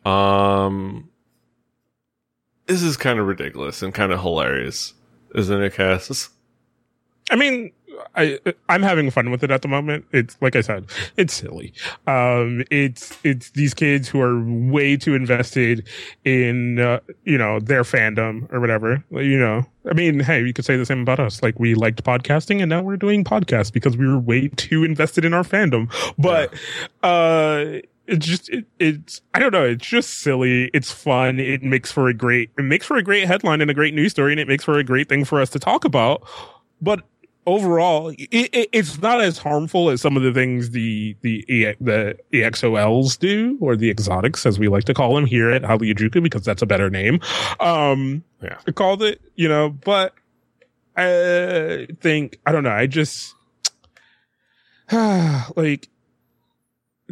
[0.04, 1.10] Um,
[2.66, 4.94] this is kind of ridiculous and kind of hilarious,
[5.34, 6.30] isn't it, Kaz?
[7.30, 7.72] I mean,
[8.14, 8.38] I
[8.68, 10.04] I'm having fun with it at the moment.
[10.12, 10.86] It's like I said,
[11.16, 11.72] it's silly.
[12.06, 15.88] Um, it's it's these kids who are way too invested
[16.24, 19.02] in uh, you know their fandom or whatever.
[19.10, 21.42] You know, I mean, hey, you could say the same about us.
[21.42, 25.24] Like we liked podcasting, and now we're doing podcasts because we were way too invested
[25.24, 25.90] in our fandom.
[26.18, 26.52] But
[27.02, 29.64] uh, it's just it, it's I don't know.
[29.64, 30.70] It's just silly.
[30.74, 31.40] It's fun.
[31.40, 34.12] It makes for a great it makes for a great headline and a great news
[34.12, 36.26] story, and it makes for a great thing for us to talk about.
[36.80, 37.02] But
[37.46, 41.44] overall, it, it, it's not as harmful as some of the things the the
[41.80, 46.22] the EXOLs do, or the exotics, as we like to call them here at Haliajuku,
[46.22, 47.20] because that's a better name.
[47.60, 48.58] Um, Yeah.
[48.66, 50.14] I called it, you know, but
[50.96, 52.70] I think I don't know.
[52.70, 53.34] I just
[54.92, 55.88] like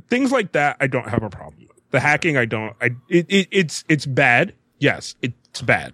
[0.09, 0.77] things like that.
[0.81, 2.37] I don't have a problem with the hacking.
[2.37, 2.75] I don't.
[2.81, 4.55] I it, it it's it's bad.
[4.79, 5.93] Yes, it's bad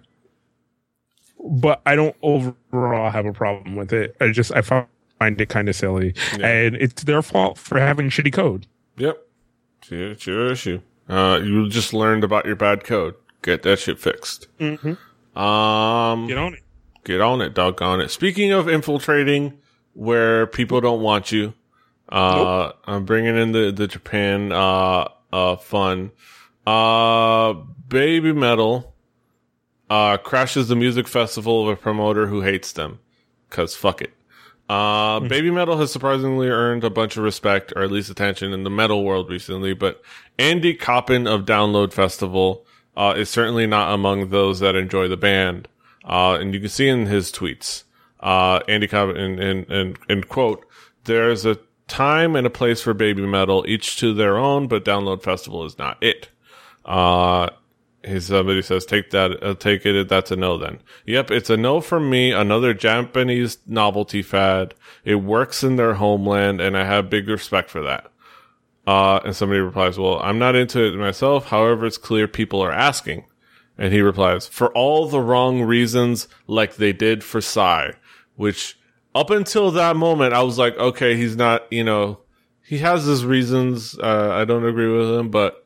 [1.49, 4.15] but I don't overall have a problem with it.
[4.21, 4.87] I just I find
[5.19, 6.47] it kind of silly, Yeah.
[6.47, 8.67] and it's their fault for having shitty code.
[8.97, 9.17] Yep.
[9.89, 10.81] It's your issue.
[11.07, 13.15] Uh, you just learned about your bad code.
[13.41, 14.47] Get that shit fixed.
[14.59, 15.39] Mm-hmm.
[15.39, 16.63] Um, Get on it.
[17.05, 18.11] get on it, doggone it.
[18.11, 19.57] Speaking of infiltrating
[19.93, 21.53] where people don't want you,
[22.09, 26.11] uh, I'm bringing in the, the Japan, uh, uh, fun.
[26.65, 27.53] Uh,
[27.87, 28.93] Baby Metal,
[29.89, 32.99] uh, crashes the music festival of a promoter who hates them.
[33.49, 34.13] Cause fuck it.
[34.69, 38.63] Uh, Baby Metal has surprisingly earned a bunch of respect, or at least attention, in
[38.63, 40.01] the metal world recently, but
[40.37, 42.65] Andy Copping of Download Festival,
[42.97, 45.69] uh, is certainly not among those that enjoy the band.
[46.03, 47.83] Uh, and you can see in his tweets,
[48.19, 50.65] uh, Andy Copping, in, in, in, in quote,
[51.05, 55.21] there's a time and a place for Baby Metal, each to their own, but Download
[55.23, 56.29] Festival is not it.
[56.83, 57.49] Uh,
[58.07, 60.09] he somebody says, "Take that, uh, take it.
[60.09, 62.31] That's a no." Then, yep, it's a no from me.
[62.31, 64.73] Another Japanese novelty fad.
[65.03, 68.11] It works in their homeland, and I have big respect for that.
[68.85, 71.47] Uh, and somebody replies, "Well, I'm not into it myself.
[71.47, 73.25] However, it's clear people are asking."
[73.77, 77.91] And he replies, "For all the wrong reasons, like they did for Psy."
[78.35, 78.77] Which,
[79.13, 81.63] up until that moment, I was like, "Okay, he's not.
[81.69, 82.19] You know,
[82.63, 83.97] he has his reasons.
[83.99, 85.63] Uh, I don't agree with him, but."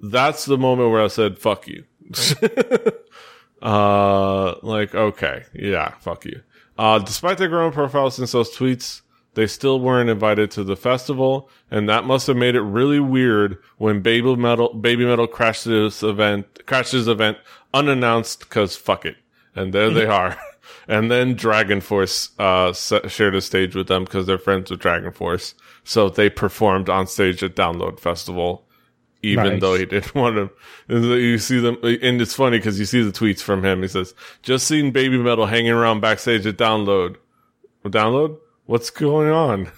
[0.00, 1.84] That's the moment where I said, fuck you.
[3.62, 5.44] uh, like, okay.
[5.54, 6.42] Yeah, fuck you.
[6.76, 9.02] Uh, despite their growing profile since those tweets,
[9.34, 13.58] they still weren't invited to the festival, and that must have made it really weird
[13.76, 17.38] when Baby Metal, Baby Metal crashed this event, crashed this event
[17.74, 19.16] unannounced cause fuck it.
[19.54, 20.38] And there they are.
[20.88, 25.12] and then Dragon Force, uh, shared a stage with them because they're friends with Dragon
[25.12, 25.54] Force.
[25.84, 28.67] So they performed on stage at Download Festival
[29.22, 29.60] even nice.
[29.60, 30.50] though he didn't want
[30.88, 31.16] to.
[31.18, 33.82] You see them, and it's funny because you see the tweets from him.
[33.82, 37.16] He says, "Just seen Baby Metal hanging around backstage at Download.
[37.84, 38.38] Download?
[38.66, 39.70] What's going on?"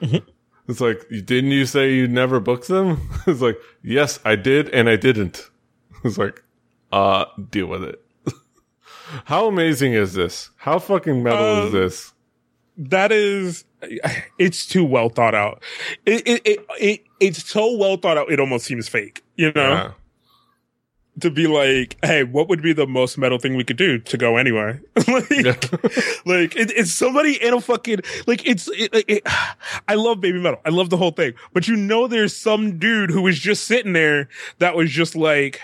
[0.00, 0.28] Mm-hmm.
[0.68, 3.08] It's like, didn't you say you never booked them?
[3.26, 5.48] It's like, yes, I did, and I didn't.
[6.04, 6.44] It's like,
[6.92, 8.04] uh, deal with it.
[9.24, 10.50] How amazing is this?
[10.56, 12.12] How fucking metal is um, this?
[12.76, 13.64] That is
[14.38, 15.62] it's too well thought out.
[16.04, 18.30] It, it, it, it, it's so well thought out.
[18.30, 19.92] It almost seems fake, you know, yeah.
[21.20, 24.16] to be like, Hey, what would be the most metal thing we could do to
[24.16, 24.80] go anyway?
[25.08, 25.30] like,
[26.26, 29.22] like it, it's somebody in a fucking, like, it's, it,
[29.86, 30.60] I love baby metal.
[30.64, 33.92] I love the whole thing, but you know, there's some dude who was just sitting
[33.92, 35.60] there that was just like,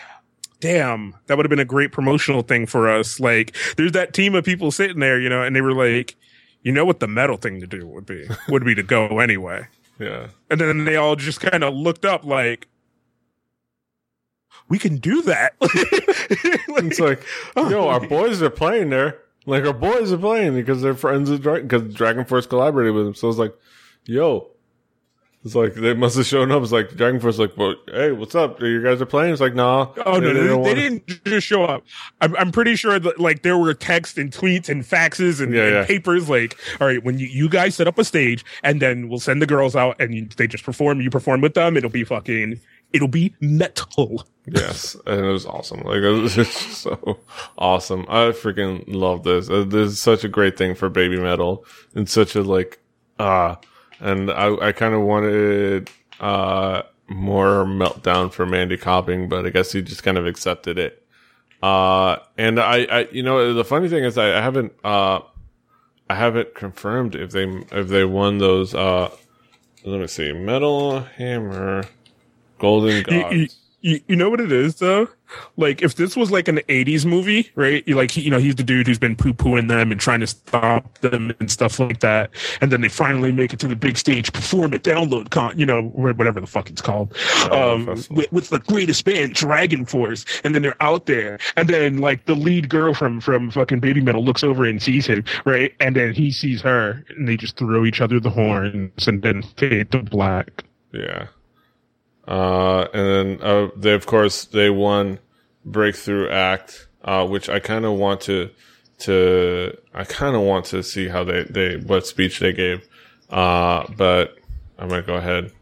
[0.60, 3.20] damn, that would have been a great promotional thing for us.
[3.20, 6.16] Like, there's that team of people sitting there, you know, and they were like,
[6.64, 8.26] you know what the metal thing to do would be?
[8.48, 9.68] Would be to go anyway.
[10.00, 10.28] Yeah.
[10.50, 12.66] And then they all just kind of looked up like,
[14.68, 15.54] we can do that.
[15.60, 17.22] like, it's like,
[17.54, 19.20] oh, yo, our boys are playing there.
[19.46, 23.04] Like our boys are playing because they're friends with Dragon, because Dragon Force collaborated with
[23.04, 23.14] them.
[23.14, 23.54] So it's like,
[24.06, 24.48] yo,
[25.44, 26.62] it's like they must have shown up.
[26.62, 28.62] It's like Dragon Force, like, well, hey, what's up?
[28.62, 29.32] You guys are playing?
[29.32, 29.92] It's like, nah.
[30.06, 31.84] Oh no, they, they, they didn't just show up.
[32.22, 35.62] I'm, I'm pretty sure that like there were texts and tweets and faxes and, yeah,
[35.64, 35.84] and yeah.
[35.84, 36.30] papers.
[36.30, 39.42] Like, all right, when you, you guys set up a stage, and then we'll send
[39.42, 41.02] the girls out, and you, they just perform.
[41.02, 41.76] You perform with them.
[41.76, 42.58] It'll be fucking.
[42.94, 44.24] It'll be metal.
[44.46, 45.82] yes, and it was awesome.
[45.82, 47.18] Like it was just so
[47.58, 48.06] awesome.
[48.08, 49.50] I freaking love this.
[49.50, 52.80] Uh, this is such a great thing for baby metal, and such a like
[53.18, 53.24] ah.
[53.24, 53.56] Uh,
[54.00, 55.90] and I, I kind of wanted
[56.20, 61.02] uh, more meltdown for Mandy Copping, but I guess he just kind of accepted it.
[61.62, 65.20] Uh, and I, I, you know, the funny thing is I, I haven't, uh,
[66.10, 68.74] I haven't confirmed if they if they won those.
[68.74, 69.10] Uh,
[69.84, 71.84] let me see, Metal Hammer,
[72.58, 73.56] Golden Gods.
[73.80, 75.08] You, you know what it is though?
[75.56, 77.82] Like if this was like an 80s movie, right?
[77.86, 80.26] You like, you know, he's the dude who's been poo pooing them and trying to
[80.26, 82.30] stop them and stuff like that.
[82.60, 85.66] And then they finally make it to the big stage, perform at download con, you
[85.66, 87.16] know, whatever the fuck it's called.
[87.50, 90.24] um, with, with, the greatest band, Dragon Force.
[90.44, 91.38] And then they're out there.
[91.56, 95.06] And then like the lead girl from, from fucking Baby Metal looks over and sees
[95.06, 95.74] him, right?
[95.80, 99.42] And then he sees her and they just throw each other the horns and then
[99.56, 100.64] fade to black.
[100.92, 101.26] Yeah.
[102.26, 105.18] Uh, and then uh, they, of course, they won
[105.64, 108.50] breakthrough act, uh, which I kind of want to
[108.96, 112.88] to I kind of want to see how they they what speech they gave.
[113.28, 114.36] Uh, but
[114.78, 115.52] I'm gonna go ahead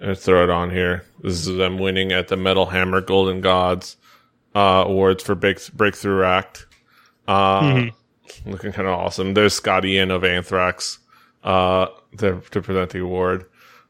[0.00, 1.04] and throw it on here.
[1.20, 3.96] This is them winning at the Metal Hammer Golden Gods
[4.54, 6.66] uh, awards for break, breakthrough act.
[7.26, 8.50] Uh, mm-hmm.
[8.50, 9.34] looking kind of awesome.
[9.34, 10.98] There's Scott Ian of Anthrax
[11.44, 11.86] uh,
[12.18, 13.46] to, to present the award.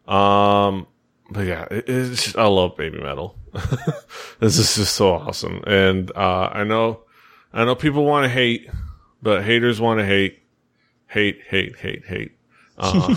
[0.06, 0.86] Um,
[1.32, 3.36] but yeah, it, it's just, I love baby metal.
[4.40, 7.00] this is just so awesome, and uh, I know,
[7.52, 8.68] I know people want to hate,
[9.22, 10.42] but haters want to hate,
[11.06, 12.32] hate, hate, hate, hate.
[12.78, 13.16] Uh,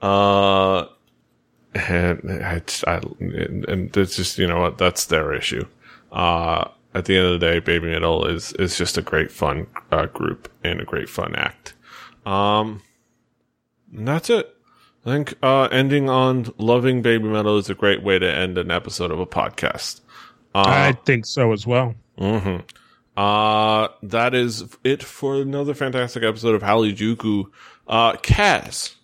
[0.02, 0.86] uh,
[1.74, 5.66] and I, I, and it's just you know what that's their issue.
[6.12, 9.66] Uh, at the end of the day, baby metal is is just a great fun
[9.90, 11.74] uh, group and a great fun act.
[12.24, 12.82] Um,
[13.94, 14.55] and that's it.
[15.06, 18.72] I think uh, ending on loving baby metal is a great way to end an
[18.72, 20.00] episode of a podcast.
[20.52, 21.94] Uh, I think so as well.
[22.18, 22.66] Mm-hmm.
[23.16, 27.44] Uh, that is it for another fantastic episode of Halijuku.
[27.86, 28.96] Uh, Kaz,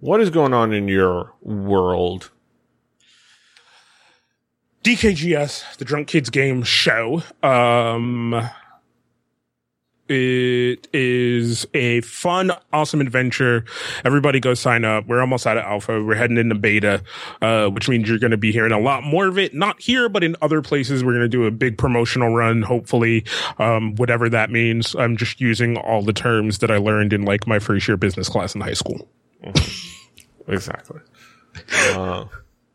[0.00, 2.30] what is going on in your world?
[4.82, 8.48] DKGS, the Drunk Kids Game show, um,
[10.10, 13.64] It is a fun, awesome adventure.
[14.04, 15.06] Everybody go sign up.
[15.06, 16.02] We're almost out of alpha.
[16.02, 17.04] We're heading into beta,
[17.40, 19.54] uh, which means you're going to be hearing a lot more of it.
[19.54, 21.04] Not here, but in other places.
[21.04, 23.24] We're going to do a big promotional run, hopefully,
[23.60, 24.96] um, whatever that means.
[24.96, 28.28] I'm just using all the terms that I learned in like my first year business
[28.28, 29.08] class in high school.
[29.44, 29.86] Mm-hmm.
[30.48, 30.98] Exactly.
[31.92, 32.24] Uh,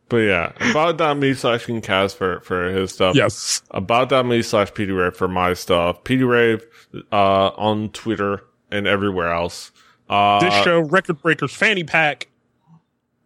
[0.08, 3.16] but yeah, about.me slash Cast for, for his stuff.
[3.16, 3.64] Yes.
[3.72, 6.04] About.me slash PDRave for my stuff.
[6.04, 6.62] PDRave,
[7.12, 9.72] uh, on Twitter and everywhere else.
[10.08, 12.28] Uh, this show, Record Breakers Fanny Pack.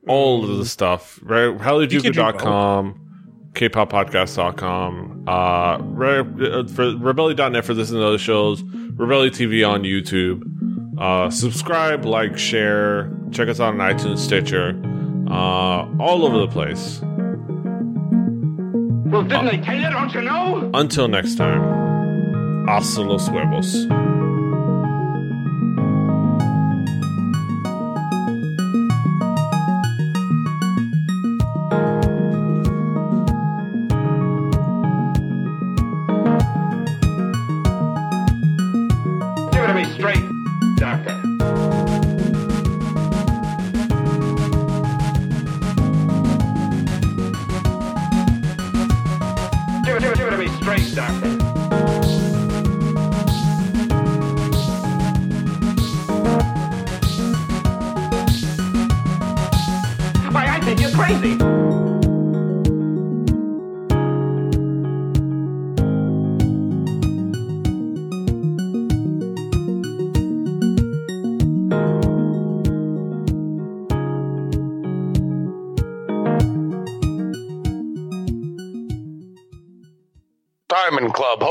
[0.08, 1.56] All of the stuff, right?
[1.58, 9.84] HellyJuka.com, KPopPodcast.com, uh, re- uh, for Rebelly.net for this and other shows, Rebelly TV on
[9.84, 10.98] YouTube.
[10.98, 14.82] Uh, subscribe, like, share, check us out on iTunes, Stitcher
[15.30, 17.02] uh, all over the place.
[19.12, 19.90] Well, didn't uh, I tell you?
[19.90, 20.72] Don't you know?
[20.74, 23.88] Until next time, hasta los huevos.